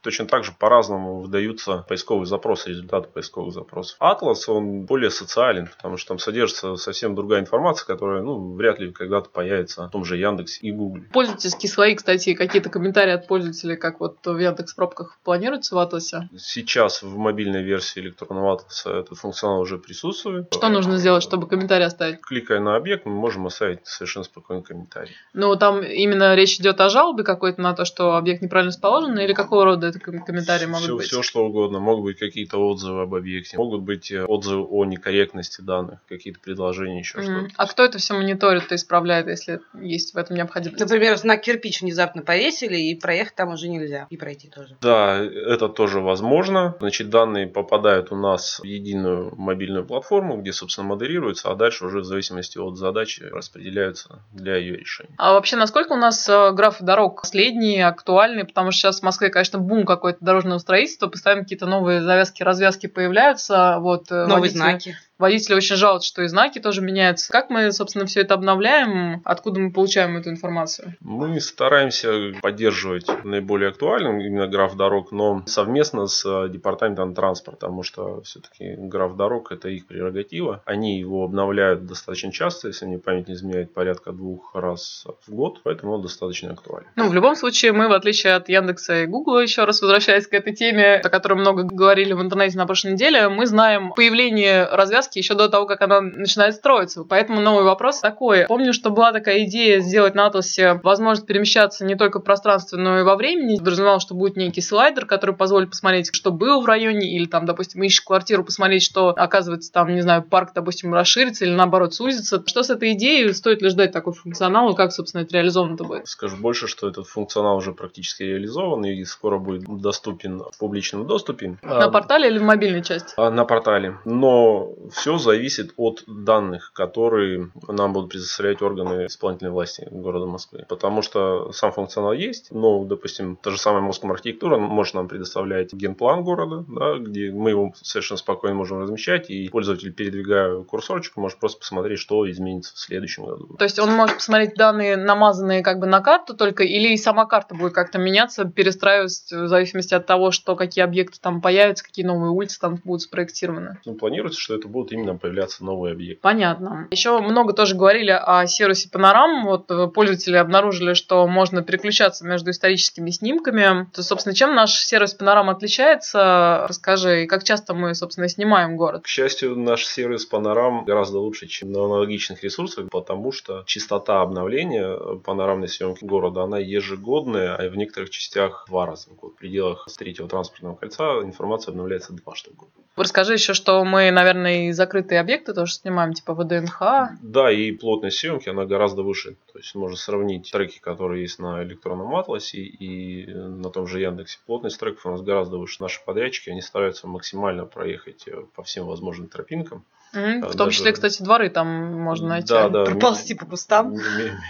точно 0.04 0.26
так 0.26 0.44
же 0.44 0.52
по-разному 0.52 1.20
выдаются 1.20 1.84
поисковые 1.88 2.26
запросы, 2.26 2.68
результаты 2.68 3.08
поисковых 3.08 3.54
запросов. 3.54 3.96
Атлас, 3.98 4.48
он 4.48 4.82
более 4.82 5.10
социален, 5.10 5.68
потому 5.74 5.96
что 5.96 6.08
там 6.08 6.18
содержится 6.18 6.76
совсем 6.76 7.14
другая 7.14 7.40
информация, 7.40 7.86
которая, 7.86 8.22
ну, 8.22 8.54
вряд 8.54 8.78
ли 8.78 8.92
когда-то 8.92 9.30
появится 9.30 9.88
в 9.88 9.90
том 9.90 10.04
же 10.04 10.18
Яндексе 10.18 10.60
и 10.60 10.72
Гугле. 10.72 11.08
Пользовательские 11.12 11.70
слои, 11.70 11.94
кстати, 11.94 12.34
какие-то 12.34 12.68
комментарии 12.68 13.12
от 13.12 13.26
пользователей, 13.26 13.76
как 13.76 14.00
вот 14.00 14.18
в 14.24 14.38
Яндекс 14.38 14.74
пробках 14.74 15.18
планируется 15.24 15.74
в 15.74 15.78
Атласе? 15.78 16.28
Сейчас 16.36 17.02
в 17.02 17.16
мобильной 17.16 17.62
версии 17.62 18.00
электронного 18.00 18.52
Атласа 18.52 18.90
этот 18.90 19.18
функционал 19.18 19.60
уже 19.60 19.78
присутствует. 19.78 20.52
Что 20.52 20.68
нужно 20.68 20.98
сделать, 20.98 21.22
чтобы 21.22 21.48
комментарий 21.48 21.86
оставить? 21.86 22.20
Кликая 22.20 22.60
на 22.60 22.76
объект, 22.76 23.06
мы 23.06 23.12
можем 23.12 23.46
оставить 23.46 23.80
совершенно 23.84 24.24
спокойный 24.24 24.62
комментарий. 24.62 25.12
Ну, 25.32 25.56
там 25.56 25.82
именно 25.82 26.34
речь 26.34 26.60
идет 26.60 26.80
о 26.80 26.90
жалобе 26.90 27.24
какой-то 27.24 27.62
на 27.62 27.74
то, 27.74 27.86
что 27.86 28.16
объект 28.16 28.42
неправильно 28.42 28.70
расположен, 28.70 29.18
или 29.18 29.32
какого 29.32 29.64
рода 29.64 29.93
это 29.98 30.20
комментарии 30.20 30.66
могут 30.66 30.84
все, 30.84 30.96
быть? 30.96 31.06
Все, 31.06 31.22
что 31.22 31.44
угодно. 31.44 31.80
Могут 31.80 32.04
быть 32.04 32.18
какие-то 32.18 32.58
отзывы 32.58 33.02
об 33.02 33.14
объекте, 33.14 33.56
могут 33.56 33.82
быть 33.82 34.10
э, 34.10 34.24
отзывы 34.24 34.64
о 34.64 34.84
некорректности 34.84 35.60
данных, 35.60 36.00
какие-то 36.08 36.40
предложения, 36.40 36.98
еще 37.00 37.18
mm. 37.18 37.22
что-то. 37.22 37.48
А 37.56 37.66
кто 37.66 37.84
это 37.84 37.98
все 37.98 38.14
мониторит 38.14 38.70
и 38.72 38.74
исправляет, 38.74 39.28
если 39.28 39.60
есть 39.80 40.14
в 40.14 40.16
этом 40.16 40.36
необходимость? 40.36 40.80
Например, 40.80 41.16
на 41.24 41.36
кирпич 41.36 41.82
внезапно 41.82 42.22
повесили, 42.22 42.76
и 42.76 42.94
проехать 42.94 43.34
там 43.34 43.52
уже 43.52 43.68
нельзя, 43.68 44.06
и 44.10 44.16
пройти 44.16 44.48
тоже. 44.48 44.76
Да, 44.80 45.18
это 45.18 45.68
тоже 45.68 46.00
возможно. 46.00 46.76
Значит, 46.80 47.10
данные 47.10 47.46
попадают 47.46 48.12
у 48.12 48.16
нас 48.16 48.60
в 48.60 48.64
единую 48.64 49.34
мобильную 49.36 49.84
платформу, 49.84 50.40
где, 50.40 50.52
собственно, 50.52 50.88
модерируются, 50.88 51.50
а 51.50 51.54
дальше 51.54 51.86
уже 51.86 52.00
в 52.00 52.04
зависимости 52.04 52.58
от 52.58 52.76
задачи 52.76 53.22
распределяются 53.22 54.22
для 54.32 54.56
ее 54.56 54.76
решения. 54.76 55.14
А 55.18 55.34
вообще, 55.34 55.56
насколько 55.56 55.92
у 55.92 55.96
нас 55.96 56.28
э, 56.28 56.52
графы 56.52 56.84
дорог 56.84 57.22
последние, 57.22 57.86
актуальные? 57.86 58.44
Потому 58.44 58.70
что 58.70 58.80
сейчас 58.80 59.00
в 59.00 59.02
Москве, 59.02 59.30
конечно, 59.30 59.58
бум 59.58 59.83
какой-то 59.86 60.18
дорожного 60.20 60.58
строительства, 60.58 61.06
постоянно 61.06 61.42
какие-то 61.42 61.66
новые 61.66 62.02
завязки, 62.02 62.42
развязки 62.42 62.86
появляются. 62.86 63.78
Вот, 63.80 64.10
э, 64.10 64.26
Новые 64.26 64.40
водители, 64.40 64.58
знаки. 64.58 64.96
Водители 65.18 65.54
очень 65.54 65.76
жалуются, 65.76 66.08
что 66.08 66.22
и 66.22 66.26
знаки 66.26 66.58
тоже 66.58 66.82
меняются. 66.82 67.30
Как 67.30 67.48
мы, 67.48 67.70
собственно, 67.72 68.04
все 68.06 68.22
это 68.22 68.34
обновляем? 68.34 69.22
Откуда 69.24 69.60
мы 69.60 69.72
получаем 69.72 70.16
эту 70.16 70.30
информацию? 70.30 70.94
Мы 71.00 71.40
стараемся 71.40 72.32
поддерживать 72.42 73.06
наиболее 73.24 73.70
актуальным 73.70 74.20
именно 74.20 74.48
граф 74.48 74.76
дорог, 74.76 75.12
но 75.12 75.42
совместно 75.46 76.06
с 76.06 76.24
э, 76.26 76.48
департаментом 76.50 77.14
транспорта, 77.14 77.66
потому 77.66 77.82
что 77.84 78.22
все-таки 78.22 78.74
граф 78.76 79.16
дорог 79.16 79.52
это 79.52 79.68
их 79.68 79.86
прерогатива. 79.86 80.62
Они 80.64 80.98
его 80.98 81.24
обновляют 81.24 81.86
достаточно 81.86 82.32
часто, 82.32 82.68
если 82.68 82.86
мне 82.86 82.98
память 82.98 83.28
не 83.28 83.34
изменяет, 83.34 83.72
порядка 83.72 84.12
двух 84.12 84.54
раз 84.54 85.06
в 85.26 85.32
год, 85.32 85.60
поэтому 85.62 85.94
он 85.94 86.02
достаточно 86.02 86.52
актуален. 86.52 86.88
Ну, 86.96 87.08
в 87.08 87.14
любом 87.14 87.36
случае, 87.36 87.72
мы, 87.72 87.88
в 87.88 87.92
отличие 87.92 88.34
от 88.34 88.48
Яндекса 88.48 89.02
и 89.02 89.06
Гугла, 89.06 89.38
еще 89.38 89.64
раз 89.64 89.80
возвращаясь 89.80 90.26
к 90.26 90.34
этой 90.34 90.54
теме, 90.54 90.96
о 90.96 91.08
которой 91.08 91.34
много 91.34 91.62
говорили 91.62 92.12
в 92.12 92.20
интернете 92.20 92.58
на 92.58 92.66
прошлой 92.66 92.92
неделе, 92.92 93.28
мы 93.28 93.46
знаем 93.46 93.92
появление 93.92 94.64
развязки 94.64 95.03
развязки 95.04 95.18
еще 95.18 95.34
до 95.34 95.48
того, 95.48 95.66
как 95.66 95.82
она 95.82 96.00
начинает 96.00 96.54
строиться. 96.54 97.04
Поэтому 97.04 97.40
новый 97.40 97.64
вопрос 97.64 98.00
такой. 98.00 98.46
Помню, 98.46 98.72
что 98.72 98.90
была 98.90 99.12
такая 99.12 99.44
идея 99.44 99.80
сделать 99.80 100.14
на 100.14 100.26
Атласе 100.26 100.80
возможность 100.82 101.26
перемещаться 101.26 101.84
не 101.84 101.94
только 101.94 102.20
в 102.20 102.22
пространстве, 102.22 102.78
но 102.78 103.00
и 103.00 103.02
во 103.02 103.16
времени. 103.16 103.58
Подразумевал, 103.58 104.00
что 104.00 104.14
будет 104.14 104.36
некий 104.36 104.60
слайдер, 104.60 105.06
который 105.06 105.34
позволит 105.34 105.70
посмотреть, 105.70 106.10
что 106.12 106.30
было 106.30 106.60
в 106.60 106.66
районе, 106.66 107.14
или 107.16 107.26
там, 107.26 107.46
допустим, 107.46 107.82
ищешь 107.82 108.02
квартиру, 108.02 108.44
посмотреть, 108.44 108.82
что, 108.82 109.08
оказывается, 109.08 109.72
там, 109.72 109.94
не 109.94 110.00
знаю, 110.00 110.22
парк, 110.22 110.50
допустим, 110.54 110.94
расширится 110.94 111.44
или 111.44 111.52
наоборот 111.52 111.94
сузится. 111.94 112.42
Что 112.46 112.62
с 112.62 112.70
этой 112.70 112.92
идеей? 112.92 113.32
Стоит 113.32 113.62
ли 113.62 113.68
ждать 113.68 113.92
такой 113.92 114.12
функционал? 114.12 114.72
И 114.72 114.76
как, 114.76 114.92
собственно, 114.92 115.22
это 115.22 115.34
реализовано-то 115.34 115.84
будет? 115.84 116.08
Скажу 116.08 116.36
больше, 116.36 116.66
что 116.66 116.88
этот 116.88 117.06
функционал 117.06 117.56
уже 117.56 117.72
практически 117.72 118.22
реализован 118.22 118.84
и 118.84 119.04
скоро 119.04 119.38
будет 119.38 119.64
доступен 119.80 120.42
в 120.52 120.58
публичном 120.58 121.06
доступе. 121.06 121.58
На 121.62 121.88
портале 121.88 122.28
или 122.28 122.38
в 122.38 122.42
мобильной 122.42 122.82
части? 122.82 123.14
А, 123.16 123.30
на 123.30 123.44
портале. 123.44 123.98
Но 124.04 124.72
Все 124.94 125.18
зависит 125.18 125.74
от 125.76 126.04
данных, 126.06 126.72
которые 126.72 127.50
нам 127.68 127.92
будут 127.92 128.10
предоставлять 128.10 128.62
органы 128.62 129.06
исполнительной 129.06 129.50
власти 129.50 129.88
города 129.90 130.26
Москвы. 130.26 130.64
Потому 130.68 131.02
что 131.02 131.50
сам 131.52 131.72
функционал 131.72 132.12
есть, 132.12 132.52
но, 132.52 132.84
допустим, 132.84 133.36
та 133.36 133.50
же 133.50 133.58
самая 133.58 133.82
Москва 133.82 134.10
архитектура 134.12 134.56
может 134.56 134.94
нам 134.94 135.08
предоставлять 135.08 135.72
генплан 135.72 136.22
города, 136.22 136.64
да, 136.68 136.98
где 136.98 137.32
мы 137.32 137.50
его 137.50 137.74
совершенно 137.82 138.18
спокойно 138.18 138.54
можем 138.54 138.80
размещать, 138.80 139.30
и 139.30 139.48
пользователь, 139.48 139.92
передвигая 139.92 140.62
курсорчик, 140.62 141.16
может 141.16 141.40
просто 141.40 141.58
посмотреть, 141.58 141.98
что 141.98 142.30
изменится 142.30 142.74
в 142.74 142.78
следующем 142.78 143.24
году. 143.24 143.56
То 143.58 143.64
есть 143.64 143.80
он 143.80 143.90
может 143.90 144.16
посмотреть 144.16 144.54
данные, 144.54 144.96
намазанные 144.96 145.62
как 145.62 145.80
бы 145.80 145.86
на 145.86 146.00
карту 146.00 146.36
только, 146.36 146.62
или 146.62 146.92
и 146.92 146.96
сама 146.96 147.26
карта 147.26 147.56
будет 147.56 147.72
как-то 147.72 147.98
меняться, 147.98 148.44
перестраиваться 148.44 149.44
в 149.44 149.48
зависимости 149.48 149.94
от 149.94 150.06
того, 150.06 150.30
что 150.30 150.54
какие 150.54 150.84
объекты 150.84 151.18
там 151.20 151.40
появятся, 151.40 151.84
какие 151.84 152.06
новые 152.06 152.30
улицы 152.30 152.60
там 152.60 152.80
будут 152.84 153.02
спроектированы? 153.02 153.80
Ну, 153.84 153.94
планируется, 153.94 154.40
что 154.40 154.54
это 154.54 154.68
будут 154.84 154.92
именно 154.92 155.16
появляться 155.16 155.64
новые 155.64 155.92
объекты. 155.92 156.20
Понятно. 156.22 156.88
Еще 156.90 157.18
много 157.20 157.52
тоже 157.52 157.74
говорили 157.74 158.10
о 158.10 158.46
сервисе 158.46 158.88
Панорам. 158.90 159.44
Вот 159.44 159.70
э, 159.70 159.88
пользователи 159.88 160.36
обнаружили, 160.36 160.94
что 160.94 161.26
можно 161.26 161.62
переключаться 161.62 162.26
между 162.26 162.50
историческими 162.50 163.10
снимками. 163.10 163.88
То, 163.92 164.02
собственно, 164.02 164.34
чем 164.34 164.54
наш 164.54 164.74
сервис 164.74 165.14
Панорам 165.14 165.50
отличается? 165.50 166.66
Расскажи, 166.68 167.26
как 167.26 167.44
часто 167.44 167.74
мы, 167.74 167.94
собственно, 167.94 168.28
снимаем 168.28 168.76
город? 168.76 169.02
К 169.04 169.08
счастью, 169.08 169.56
наш 169.56 169.84
сервис 169.84 170.26
Панорам 170.26 170.84
гораздо 170.84 171.18
лучше, 171.18 171.46
чем 171.46 171.72
на 171.72 171.84
аналогичных 171.84 172.42
ресурсах, 172.42 172.90
потому 172.90 173.32
что 173.32 173.62
частота 173.66 174.20
обновления 174.20 175.18
панорамной 175.24 175.68
съемки 175.68 176.04
города, 176.04 176.42
она 176.42 176.58
ежегодная, 176.58 177.56
а 177.56 177.68
в 177.68 177.76
некоторых 177.76 178.10
частях 178.10 178.64
два 178.68 178.86
раза 178.86 179.10
в 179.10 179.16
год. 179.16 179.34
В 179.34 179.38
пределах 179.38 179.86
третьего 179.98 180.28
транспортного 180.28 180.76
кольца 180.76 181.04
информация 181.22 181.72
обновляется 181.72 182.12
два 182.12 182.34
штук 182.34 182.54
в 182.54 182.56
год. 182.58 182.68
Расскажи 182.96 183.32
еще, 183.32 183.54
что 183.54 183.84
мы, 183.84 184.10
наверное, 184.12 184.68
и 184.68 184.72
закрытые 184.74 185.20
объекты 185.20 185.54
тоже 185.54 185.72
снимаем, 185.72 186.12
типа 186.12 186.34
ВДНХ. 186.34 186.82
Да, 187.22 187.50
и 187.50 187.72
плотность 187.72 188.18
съемки, 188.18 188.48
она 188.48 188.66
гораздо 188.66 189.02
выше. 189.02 189.36
То 189.52 189.58
есть 189.58 189.74
можно 189.74 189.96
сравнить 189.96 190.50
треки, 190.50 190.78
которые 190.78 191.22
есть 191.22 191.38
на 191.38 191.62
электронном 191.62 192.14
атласе 192.14 192.58
и 192.58 193.26
на 193.26 193.70
том 193.70 193.86
же 193.86 194.00
Яндексе. 194.00 194.38
Плотность 194.46 194.78
треков 194.78 195.06
у 195.06 195.10
нас 195.10 195.22
гораздо 195.22 195.58
выше. 195.58 195.82
Наши 195.82 196.04
подрядчики, 196.04 196.50
они 196.50 196.60
стараются 196.60 197.06
максимально 197.06 197.64
проехать 197.66 198.28
э, 198.28 198.44
по 198.54 198.62
всем 198.62 198.86
возможным 198.86 199.28
тропинкам. 199.28 199.84
Mm-hmm. 200.14 200.48
В 200.48 200.56
том 200.56 200.70
числе, 200.70 200.92
кстати, 200.92 201.22
дворы 201.22 201.50
там 201.50 201.66
можно 202.00 202.28
найти. 202.28 202.48
Да, 202.48 202.68
да. 202.68 202.84
Проползти 202.84 203.34
по 203.34 203.46
кустам. 203.46 203.96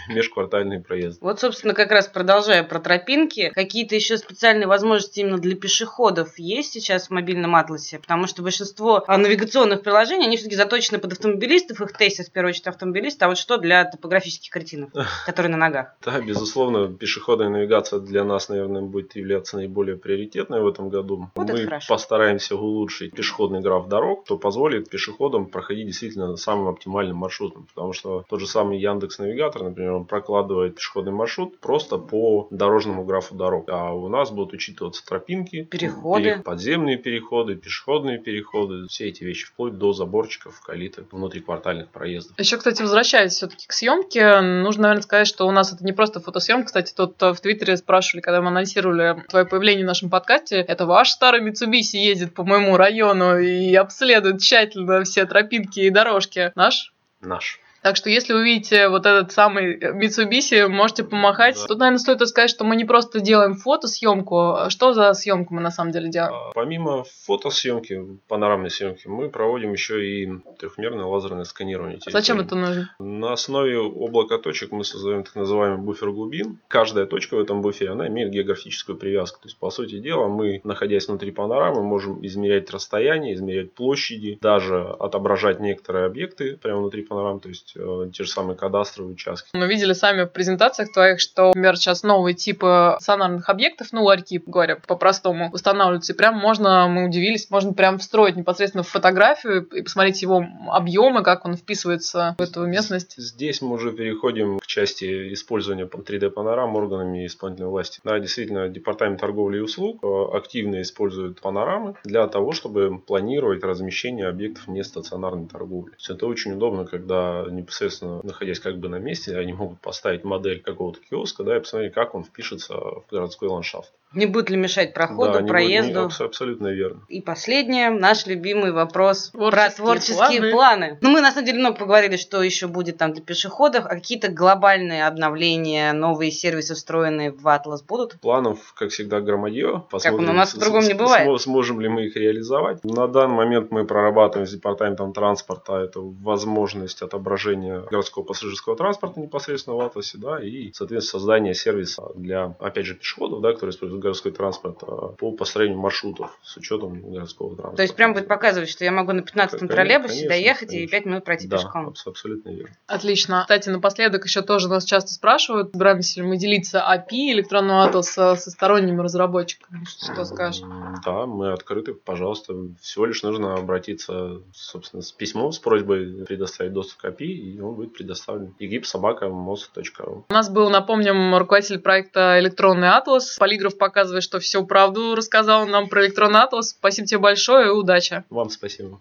Межквартальные 0.09 0.81
проезды. 0.81 1.19
Вот, 1.21 1.39
собственно, 1.39 1.73
как 1.73 1.91
раз 1.91 2.07
продолжая 2.07 2.63
про 2.63 2.79
тропинки, 2.79 3.51
какие-то 3.53 3.95
еще 3.95 4.17
специальные 4.17 4.67
возможности 4.67 5.19
именно 5.19 5.37
для 5.37 5.55
пешеходов 5.55 6.37
есть 6.37 6.73
сейчас 6.73 7.07
в 7.07 7.11
мобильном 7.11 7.55
атласе? 7.55 7.99
Потому 7.99 8.27
что 8.27 8.43
большинство 8.43 9.03
навигационных 9.07 9.81
приложений, 9.81 10.25
они 10.25 10.37
все-таки 10.37 10.55
заточены 10.55 10.99
под 10.99 11.13
автомобилистов, 11.13 11.81
их 11.81 11.93
тестят 11.93 12.27
в 12.27 12.31
первую 12.31 12.51
очередь 12.51 12.67
автомобилисты, 12.67 13.25
а 13.25 13.27
вот 13.27 13.37
что 13.37 13.57
для 13.57 13.85
топографических 13.85 14.51
кретинов, 14.51 14.91
которые 15.25 15.51
на 15.51 15.57
ногах? 15.57 15.95
Да, 16.03 16.19
безусловно, 16.19 16.91
пешеходная 16.93 17.49
навигация 17.49 17.99
для 17.99 18.23
нас, 18.23 18.49
наверное, 18.49 18.81
будет 18.81 19.15
являться 19.15 19.57
наиболее 19.57 19.97
приоритетной 19.97 20.61
в 20.61 20.67
этом 20.67 20.89
году. 20.89 21.29
Вот 21.35 21.49
Мы 21.49 21.79
постараемся 21.87 22.55
улучшить 22.55 23.13
пешеходный 23.13 23.61
граф 23.61 23.87
дорог, 23.87 24.23
что 24.25 24.37
позволит 24.37 24.89
пешеходам 24.89 25.47
проходить 25.55 25.87
действительно 25.87 26.35
самым 26.35 26.67
оптимальным 26.67 27.15
маршрутом. 27.15 27.65
Потому 27.73 27.93
что 27.93 28.25
тот 28.27 28.41
же 28.41 28.45
самый 28.45 28.77
Яндекс 28.77 29.19
Навигатор, 29.19 29.63
например, 29.63 29.93
он 29.93 30.03
прокладывает 30.03 30.75
пешеходный 30.75 31.13
маршрут 31.13 31.61
просто 31.61 31.97
по 31.97 32.49
дорожному 32.51 33.05
графу 33.05 33.35
дорог. 33.35 33.69
А 33.69 33.93
у 33.93 34.09
нас 34.09 34.31
будут 34.31 34.51
учитываться 34.51 35.05
тропинки, 35.05 35.63
переходы, 35.63 36.41
подземные 36.43 36.97
переходы, 36.97 37.55
пешеходные 37.55 38.19
переходы, 38.19 38.87
все 38.89 39.07
эти 39.07 39.23
вещи, 39.23 39.45
вплоть 39.45 39.77
до 39.77 39.93
заборчиков, 39.93 40.59
калиток, 40.59 41.13
внутриквартальных 41.13 41.87
проездов. 41.87 42.37
Еще, 42.37 42.57
кстати, 42.57 42.81
возвращаясь 42.81 43.31
все-таки 43.31 43.65
к 43.65 43.71
съемке, 43.71 44.41
нужно, 44.41 44.81
наверное, 44.83 45.03
сказать, 45.03 45.27
что 45.27 45.47
у 45.47 45.51
нас 45.51 45.71
это 45.71 45.85
не 45.85 45.93
просто 45.93 46.19
фотосъемка. 46.19 46.65
Кстати, 46.65 46.93
тут 46.93 47.15
в 47.21 47.35
Твиттере 47.35 47.77
спрашивали, 47.77 48.21
когда 48.21 48.41
мы 48.41 48.49
анонсировали 48.49 49.23
твое 49.29 49.45
появление 49.45 49.85
в 49.85 49.87
нашем 49.87 50.09
подкасте, 50.09 50.57
это 50.57 50.85
ваш 50.85 51.11
старый 51.11 51.49
Mitsubishi 51.49 51.95
едет 51.95 52.33
по 52.33 52.43
моему 52.43 52.75
району 52.75 53.39
и 53.39 53.73
обследует 53.73 54.41
тщательно 54.41 55.05
все 55.05 55.25
тропинки 55.25 55.44
тропинки 55.45 55.79
и 55.79 55.89
дорожки. 55.89 56.51
Наш? 56.55 56.93
Наш. 57.21 57.59
Так 57.85 57.97
что, 57.97 58.09
если 58.09 58.33
увидите 58.33 58.89
вот 58.89 59.05
этот 59.05 59.31
самый 59.31 59.77
Mitsubishi, 59.77 60.67
можете 60.67 61.03
помахать. 61.03 61.55
Да. 61.55 61.67
Тут, 61.67 61.77
наверное, 61.77 61.99
стоит 61.99 62.27
сказать, 62.27 62.49
что 62.49 62.63
мы 62.63 62.75
не 62.75 62.83
просто 62.83 63.19
делаем 63.19 63.53
фотосъемку. 63.53 64.55
Что 64.69 64.93
за 64.93 65.13
съемку 65.13 65.53
мы 65.53 65.61
на 65.61 65.69
самом 65.69 65.91
деле 65.91 66.09
делаем? 66.09 66.33
А, 66.33 66.51
помимо 66.55 67.03
фотосъемки, 67.27 68.01
панорамной 68.27 68.71
съемки, 68.71 69.07
мы 69.07 69.29
проводим 69.29 69.71
еще 69.71 70.03
и 70.03 70.27
трехмерное 70.57 71.05
лазерное 71.05 71.43
сканирование. 71.43 71.99
Территории. 71.99 72.13
Зачем 72.13 72.39
это 72.39 72.55
нужно? 72.55 72.95
На 72.97 73.33
основе 73.33 73.77
облака 73.77 74.39
точек 74.39 74.71
мы 74.71 74.83
создаем 74.83 75.23
так 75.23 75.35
называемый 75.35 75.77
буфер 75.77 76.09
глубин. 76.09 76.57
Каждая 76.67 77.05
точка 77.05 77.35
в 77.35 77.39
этом 77.39 77.61
буфере, 77.61 77.91
она 77.91 78.07
имеет 78.07 78.31
географическую 78.31 78.97
привязку. 78.97 79.41
То 79.41 79.47
есть, 79.47 79.59
по 79.59 79.69
сути 79.69 79.99
дела, 79.99 80.27
мы, 80.27 80.59
находясь 80.63 81.07
внутри 81.07 81.29
панорамы, 81.29 81.83
можем 81.83 82.25
измерять 82.25 82.71
расстояние, 82.71 83.35
измерять 83.35 83.73
площади, 83.73 84.39
даже 84.41 84.81
отображать 84.81 85.59
некоторые 85.59 86.07
объекты 86.07 86.57
прямо 86.57 86.79
внутри 86.79 87.03
панорамы. 87.03 87.41
То 87.41 87.49
есть, 87.49 87.74
Э, 87.77 88.09
те 88.13 88.23
же 88.23 88.29
самые 88.29 88.57
кадастровые 88.57 89.13
участки. 89.13 89.49
Мы 89.53 89.67
видели 89.67 89.93
сами 89.93 90.23
в 90.23 90.31
презентациях 90.31 90.91
твоих, 90.91 91.19
что, 91.19 91.47
например, 91.47 91.77
сейчас 91.77 92.03
новые 92.03 92.33
типы 92.33 92.97
сонарных 92.99 93.49
объектов, 93.49 93.87
ну, 93.91 94.03
ларьки, 94.03 94.41
говоря 94.45 94.75
по-простому, 94.75 95.49
устанавливаются. 95.51 96.13
И 96.13 96.15
прям 96.15 96.35
можно, 96.35 96.87
мы 96.87 97.05
удивились, 97.05 97.49
можно 97.49 97.73
прям 97.73 97.99
встроить 97.99 98.35
непосредственно 98.35 98.83
в 98.83 98.87
фотографию 98.87 99.65
и 99.65 99.81
посмотреть 99.81 100.21
его 100.21 100.45
объемы, 100.67 101.23
как 101.23 101.45
он 101.45 101.55
вписывается 101.55 102.35
в 102.37 102.41
эту 102.41 102.65
местность. 102.65 103.15
Здесь 103.17 103.61
мы 103.61 103.73
уже 103.73 103.91
переходим 103.91 104.59
к 104.59 104.65
части 104.65 105.33
использования 105.33 105.85
3D-панорам 105.85 106.75
органами 106.75 107.25
исполнительной 107.25 107.69
власти. 107.69 107.99
Да, 108.03 108.19
действительно, 108.19 108.69
Департамент 108.69 109.19
торговли 109.19 109.57
и 109.57 109.61
услуг 109.61 110.03
э, 110.03 110.37
активно 110.37 110.81
использует 110.81 111.41
панорамы 111.41 111.95
для 112.03 112.27
того, 112.27 112.51
чтобы 112.51 112.99
планировать 112.99 113.63
размещение 113.63 114.27
объектов 114.27 114.67
нестационарной 114.67 115.47
торговли. 115.47 115.91
То 115.91 115.97
есть 115.97 116.09
это 116.09 116.27
очень 116.27 116.53
удобно, 116.53 116.85
когда 116.85 117.45
не 117.49 117.64
непосредственно 117.65 118.21
находясь 118.23 118.59
как 118.59 118.77
бы 118.77 118.89
на 118.89 118.97
месте, 118.97 119.37
они 119.37 119.53
могут 119.53 119.81
поставить 119.81 120.23
модель 120.23 120.61
какого-то 120.61 120.99
киоска, 121.01 121.43
да, 121.43 121.57
и 121.57 121.59
посмотреть, 121.59 121.93
как 121.93 122.13
он 122.13 122.23
впишется 122.23 122.75
в 122.75 123.05
городской 123.09 123.49
ландшафт. 123.49 123.91
Не 124.15 124.25
будет 124.25 124.49
ли 124.49 124.57
мешать 124.57 124.93
проходу, 124.93 125.39
да, 125.39 125.45
проезду. 125.45 126.03
Будет, 126.03 126.19
не, 126.19 126.25
абсолютно 126.25 126.67
верно. 126.67 127.01
И 127.09 127.21
последнее, 127.21 127.89
наш 127.89 128.25
любимый 128.25 128.71
вопрос 128.71 129.29
творческие 129.29 129.69
про 129.69 129.75
творческие 129.75 130.51
планы. 130.51 130.51
планы. 130.51 130.97
Ну, 131.01 131.09
мы 131.11 131.21
на 131.21 131.31
самом 131.31 131.45
деле 131.45 131.59
много 131.59 131.77
поговорили, 131.77 132.17
что 132.17 132.41
еще 132.41 132.67
будет 132.67 132.97
там 132.97 133.13
для 133.13 133.21
пешеходов, 133.23 133.85
а 133.85 133.89
какие-то 133.89 134.29
глобальные 134.31 135.05
обновления, 135.05 135.93
новые 135.93 136.31
сервисы, 136.31 136.75
встроенные 136.75 137.31
в 137.31 137.45
Atlas 137.45 137.79
будут? 137.87 138.19
Планов, 138.21 138.73
как 138.73 138.89
всегда, 138.89 139.21
громадье. 139.21 139.83
Посмотрим, 139.89 140.25
как 140.25 140.33
у 140.33 140.37
нас 140.37 140.53
по-другому 140.53 140.87
не 140.87 140.93
бывает. 140.93 141.41
Сможем 141.41 141.81
ли 141.81 141.89
мы 141.89 142.05
их 142.05 142.15
реализовать. 142.15 142.83
На 142.83 143.07
данный 143.07 143.35
момент 143.35 143.71
мы 143.71 143.85
прорабатываем 143.85 144.47
с 144.47 144.51
департаментом 144.51 145.13
транспорта 145.13 145.77
это 145.77 145.99
возможность 145.99 147.01
отображения 147.01 147.81
городского 147.81 148.23
пассажирского 148.23 148.75
транспорта 148.75 149.19
непосредственно 149.19 149.75
в 149.75 149.81
Атласе, 149.81 150.17
да, 150.17 150.39
и, 150.39 150.71
соответственно, 150.73 151.19
создание 151.19 151.53
сервиса 151.53 152.03
для, 152.15 152.55
опять 152.59 152.85
же, 152.85 152.95
пешеходов, 152.95 153.41
да, 153.41 153.53
которые 153.53 153.71
используют 153.71 154.04
городской 154.05 154.31
транспорт 154.31 154.83
а, 154.83 155.07
по 155.09 155.31
построению 155.31 155.79
маршрутов 155.79 156.37
с 156.43 156.57
учетом 156.57 157.01
городского 157.11 157.49
транспорта. 157.55 157.77
То 157.77 157.81
есть 157.81 157.95
прям 157.95 158.13
будет 158.13 158.27
показывать, 158.27 158.69
что 158.69 158.85
я 158.85 158.91
могу 158.91 159.11
на 159.13 159.21
15-м 159.21 159.67
троллейбусе 159.67 160.13
конечно, 160.13 160.29
доехать 160.29 160.69
конечно. 160.69 160.85
и 160.85 160.87
5 160.87 161.05
минут 161.05 161.25
пройти 161.25 161.47
да, 161.47 161.57
пешком. 161.57 161.93
абсолютно 162.05 162.49
верно. 162.49 162.75
Отлично. 162.87 163.41
Кстати, 163.41 163.69
напоследок 163.69 164.25
еще 164.25 164.41
тоже 164.41 164.69
нас 164.69 164.85
часто 164.85 165.11
спрашивают, 165.11 165.71
собираемся 165.71 166.21
ли 166.21 166.27
мы 166.27 166.37
делиться 166.37 166.79
API 166.79 167.31
электронного 167.31 167.85
атласа 167.85 168.35
со 168.35 168.51
сторонними 168.51 169.01
разработчиками. 169.01 169.83
Что 169.85 170.23
скажешь? 170.25 170.61
Да, 171.03 171.25
мы 171.25 171.51
открыты, 171.51 171.93
пожалуйста. 171.93 172.53
Всего 172.81 173.05
лишь 173.05 173.23
нужно 173.23 173.55
обратиться, 173.55 174.41
собственно, 174.53 175.01
с 175.01 175.11
письмом 175.11 175.51
с 175.51 175.59
просьбой 175.59 176.25
предоставить 176.25 176.73
доступ 176.73 177.01
к 177.01 177.05
API, 177.05 177.25
и 177.25 177.59
он 177.59 177.75
будет 177.75 177.93
предоставлен. 177.93 178.53
egipsobaka.mos.ru 178.59 180.25
У 180.29 180.33
нас 180.33 180.49
был, 180.49 180.69
напомним, 180.69 181.35
руководитель 181.35 181.79
проекта 181.79 182.39
«Электронный 182.39 182.89
атлас». 182.89 183.37
Полиграф 183.37 183.77
показывает, 183.95 184.23
что 184.23 184.41
всю 184.41 184.65
правду 184.65 185.15
рассказал 185.15 185.65
нам 185.65 185.87
про 185.87 186.05
электронный 186.05 186.41
атлас. 186.41 186.71
Спасибо 186.71 187.07
тебе 187.07 187.19
большое 187.19 187.67
и 187.67 187.69
удачи. 187.69 188.25
Вам 188.29 188.49
спасибо. 188.49 188.99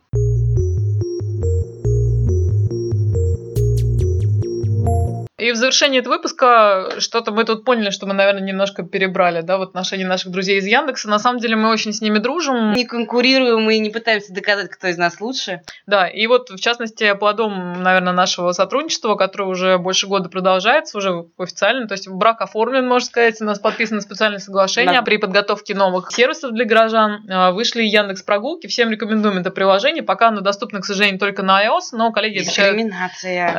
И 5.45 5.53
в 5.53 5.57
завершении 5.57 6.01
этого 6.01 6.15
выпуска 6.15 6.89
что-то 7.01 7.31
мы 7.31 7.45
тут 7.45 7.67
поняли, 7.67 7.91
что 7.91 8.07
мы, 8.07 8.15
наверное, 8.15 8.41
немножко 8.41 8.83
перебрали, 8.83 9.43
да, 9.43 9.59
в 9.59 9.63
отношении 9.63 10.05
наших 10.05 10.33
друзей 10.33 10.59
из 10.59 10.65
Яндекса. 10.65 11.11
На 11.11 11.19
самом 11.19 11.39
деле 11.39 11.55
мы 11.55 11.69
очень 11.69 11.93
с 11.93 12.01
ними 12.01 12.17
дружим. 12.17 12.73
Не 12.73 12.87
конкурируем 12.87 13.69
и 13.69 13.79
не 13.79 13.91
пытаемся 13.91 14.33
доказать, 14.33 14.71
кто 14.71 14.89
из 14.89 14.97
нас 14.97 15.21
лучше. 15.21 15.61
Да, 15.87 16.09
и 16.09 16.27
вот, 16.29 16.49
в 16.49 16.59
частности, 16.59 17.13
плодом, 17.13 17.83
наверное, 17.83 18.15
нашего 18.15 18.53
сотрудничества, 18.53 19.17
которое 19.17 19.45
уже 19.45 19.77
больше 19.77 20.07
года 20.07 20.31
продолжается, 20.31 20.97
уже 20.97 21.27
официально, 21.37 21.87
то 21.87 21.93
есть 21.93 22.09
брак 22.09 22.41
оформлен, 22.41 22.89
можно 22.89 23.07
сказать, 23.07 23.39
у 23.43 23.45
нас 23.45 23.59
подписано 23.59 24.01
специальное 24.01 24.39
соглашение 24.39 25.01
да. 25.01 25.03
при 25.03 25.19
подготовке 25.19 25.75
новых 25.75 26.11
сервисов 26.11 26.53
для 26.53 26.65
горожан. 26.65 27.23
А, 27.29 27.51
вышли 27.51 27.83
Яндекс 27.83 28.23
прогулки, 28.23 28.67
всем 28.67 28.91
рекомендуем 28.91 29.37
это 29.37 29.51
приложение, 29.51 30.03
пока 30.03 30.29
оно 30.29 30.41
доступно, 30.41 30.81
к 30.81 30.87
сожалению, 30.87 31.21
только 31.21 31.43
на 31.43 31.63
iOS, 31.67 31.91
но 31.93 32.13
коллеги 32.13 32.39
обещают, 32.39 32.79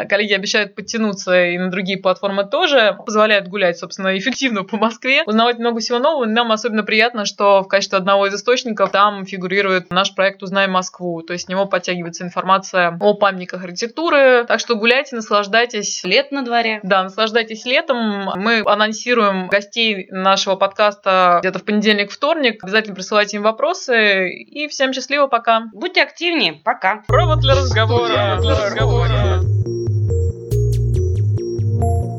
коллеги 0.09 0.33
обещают 0.33 0.73
подтянуться 0.73 1.45
и 1.45 1.59
на 1.59 1.74
другие 1.75 1.99
платформы 1.99 2.45
тоже, 2.45 2.97
позволяют 3.05 3.47
гулять, 3.47 3.77
собственно, 3.77 4.17
эффективно 4.17 4.63
по 4.63 4.77
Москве, 4.77 5.23
узнавать 5.25 5.59
много 5.59 5.79
всего 5.79 5.99
нового. 5.99 6.25
Нам 6.25 6.51
особенно 6.51 6.83
приятно, 6.83 7.25
что 7.25 7.61
в 7.61 7.67
качестве 7.67 7.97
одного 7.97 8.27
из 8.27 8.33
источников 8.33 8.91
там 8.91 9.25
фигурирует 9.25 9.91
наш 9.91 10.15
проект 10.15 10.41
«Узнай 10.41 10.67
Москву», 10.67 11.21
то 11.21 11.33
есть 11.33 11.45
с 11.45 11.47
него 11.49 11.65
подтягивается 11.65 12.23
информация 12.23 12.97
о 12.99 13.13
памятниках 13.13 13.63
архитектуры, 13.63 14.45
так 14.47 14.59
что 14.59 14.75
гуляйте, 14.75 15.15
наслаждайтесь. 15.15 16.03
Лет 16.03 16.31
на 16.31 16.43
дворе. 16.43 16.79
Да, 16.83 17.03
наслаждайтесь 17.03 17.65
летом. 17.65 18.31
Мы 18.35 18.63
анонсируем 18.65 19.47
гостей 19.47 20.07
нашего 20.09 20.55
подкаста 20.55 21.39
где-то 21.41 21.59
в 21.59 21.63
понедельник, 21.65 22.11
вторник. 22.11 22.63
Обязательно 22.63 22.95
присылайте 22.95 23.37
им 23.37 23.43
вопросы. 23.43 24.29
И 24.29 24.67
всем 24.67 24.93
счастливо, 24.93 25.27
пока. 25.27 25.63
Будьте 25.73 26.01
активнее. 26.01 26.53
Пока. 26.63 27.03
Провод 27.07 27.39
для 27.39 27.55
разговора. 27.55 28.37
Для 28.39 28.65
разговора. 28.65 29.74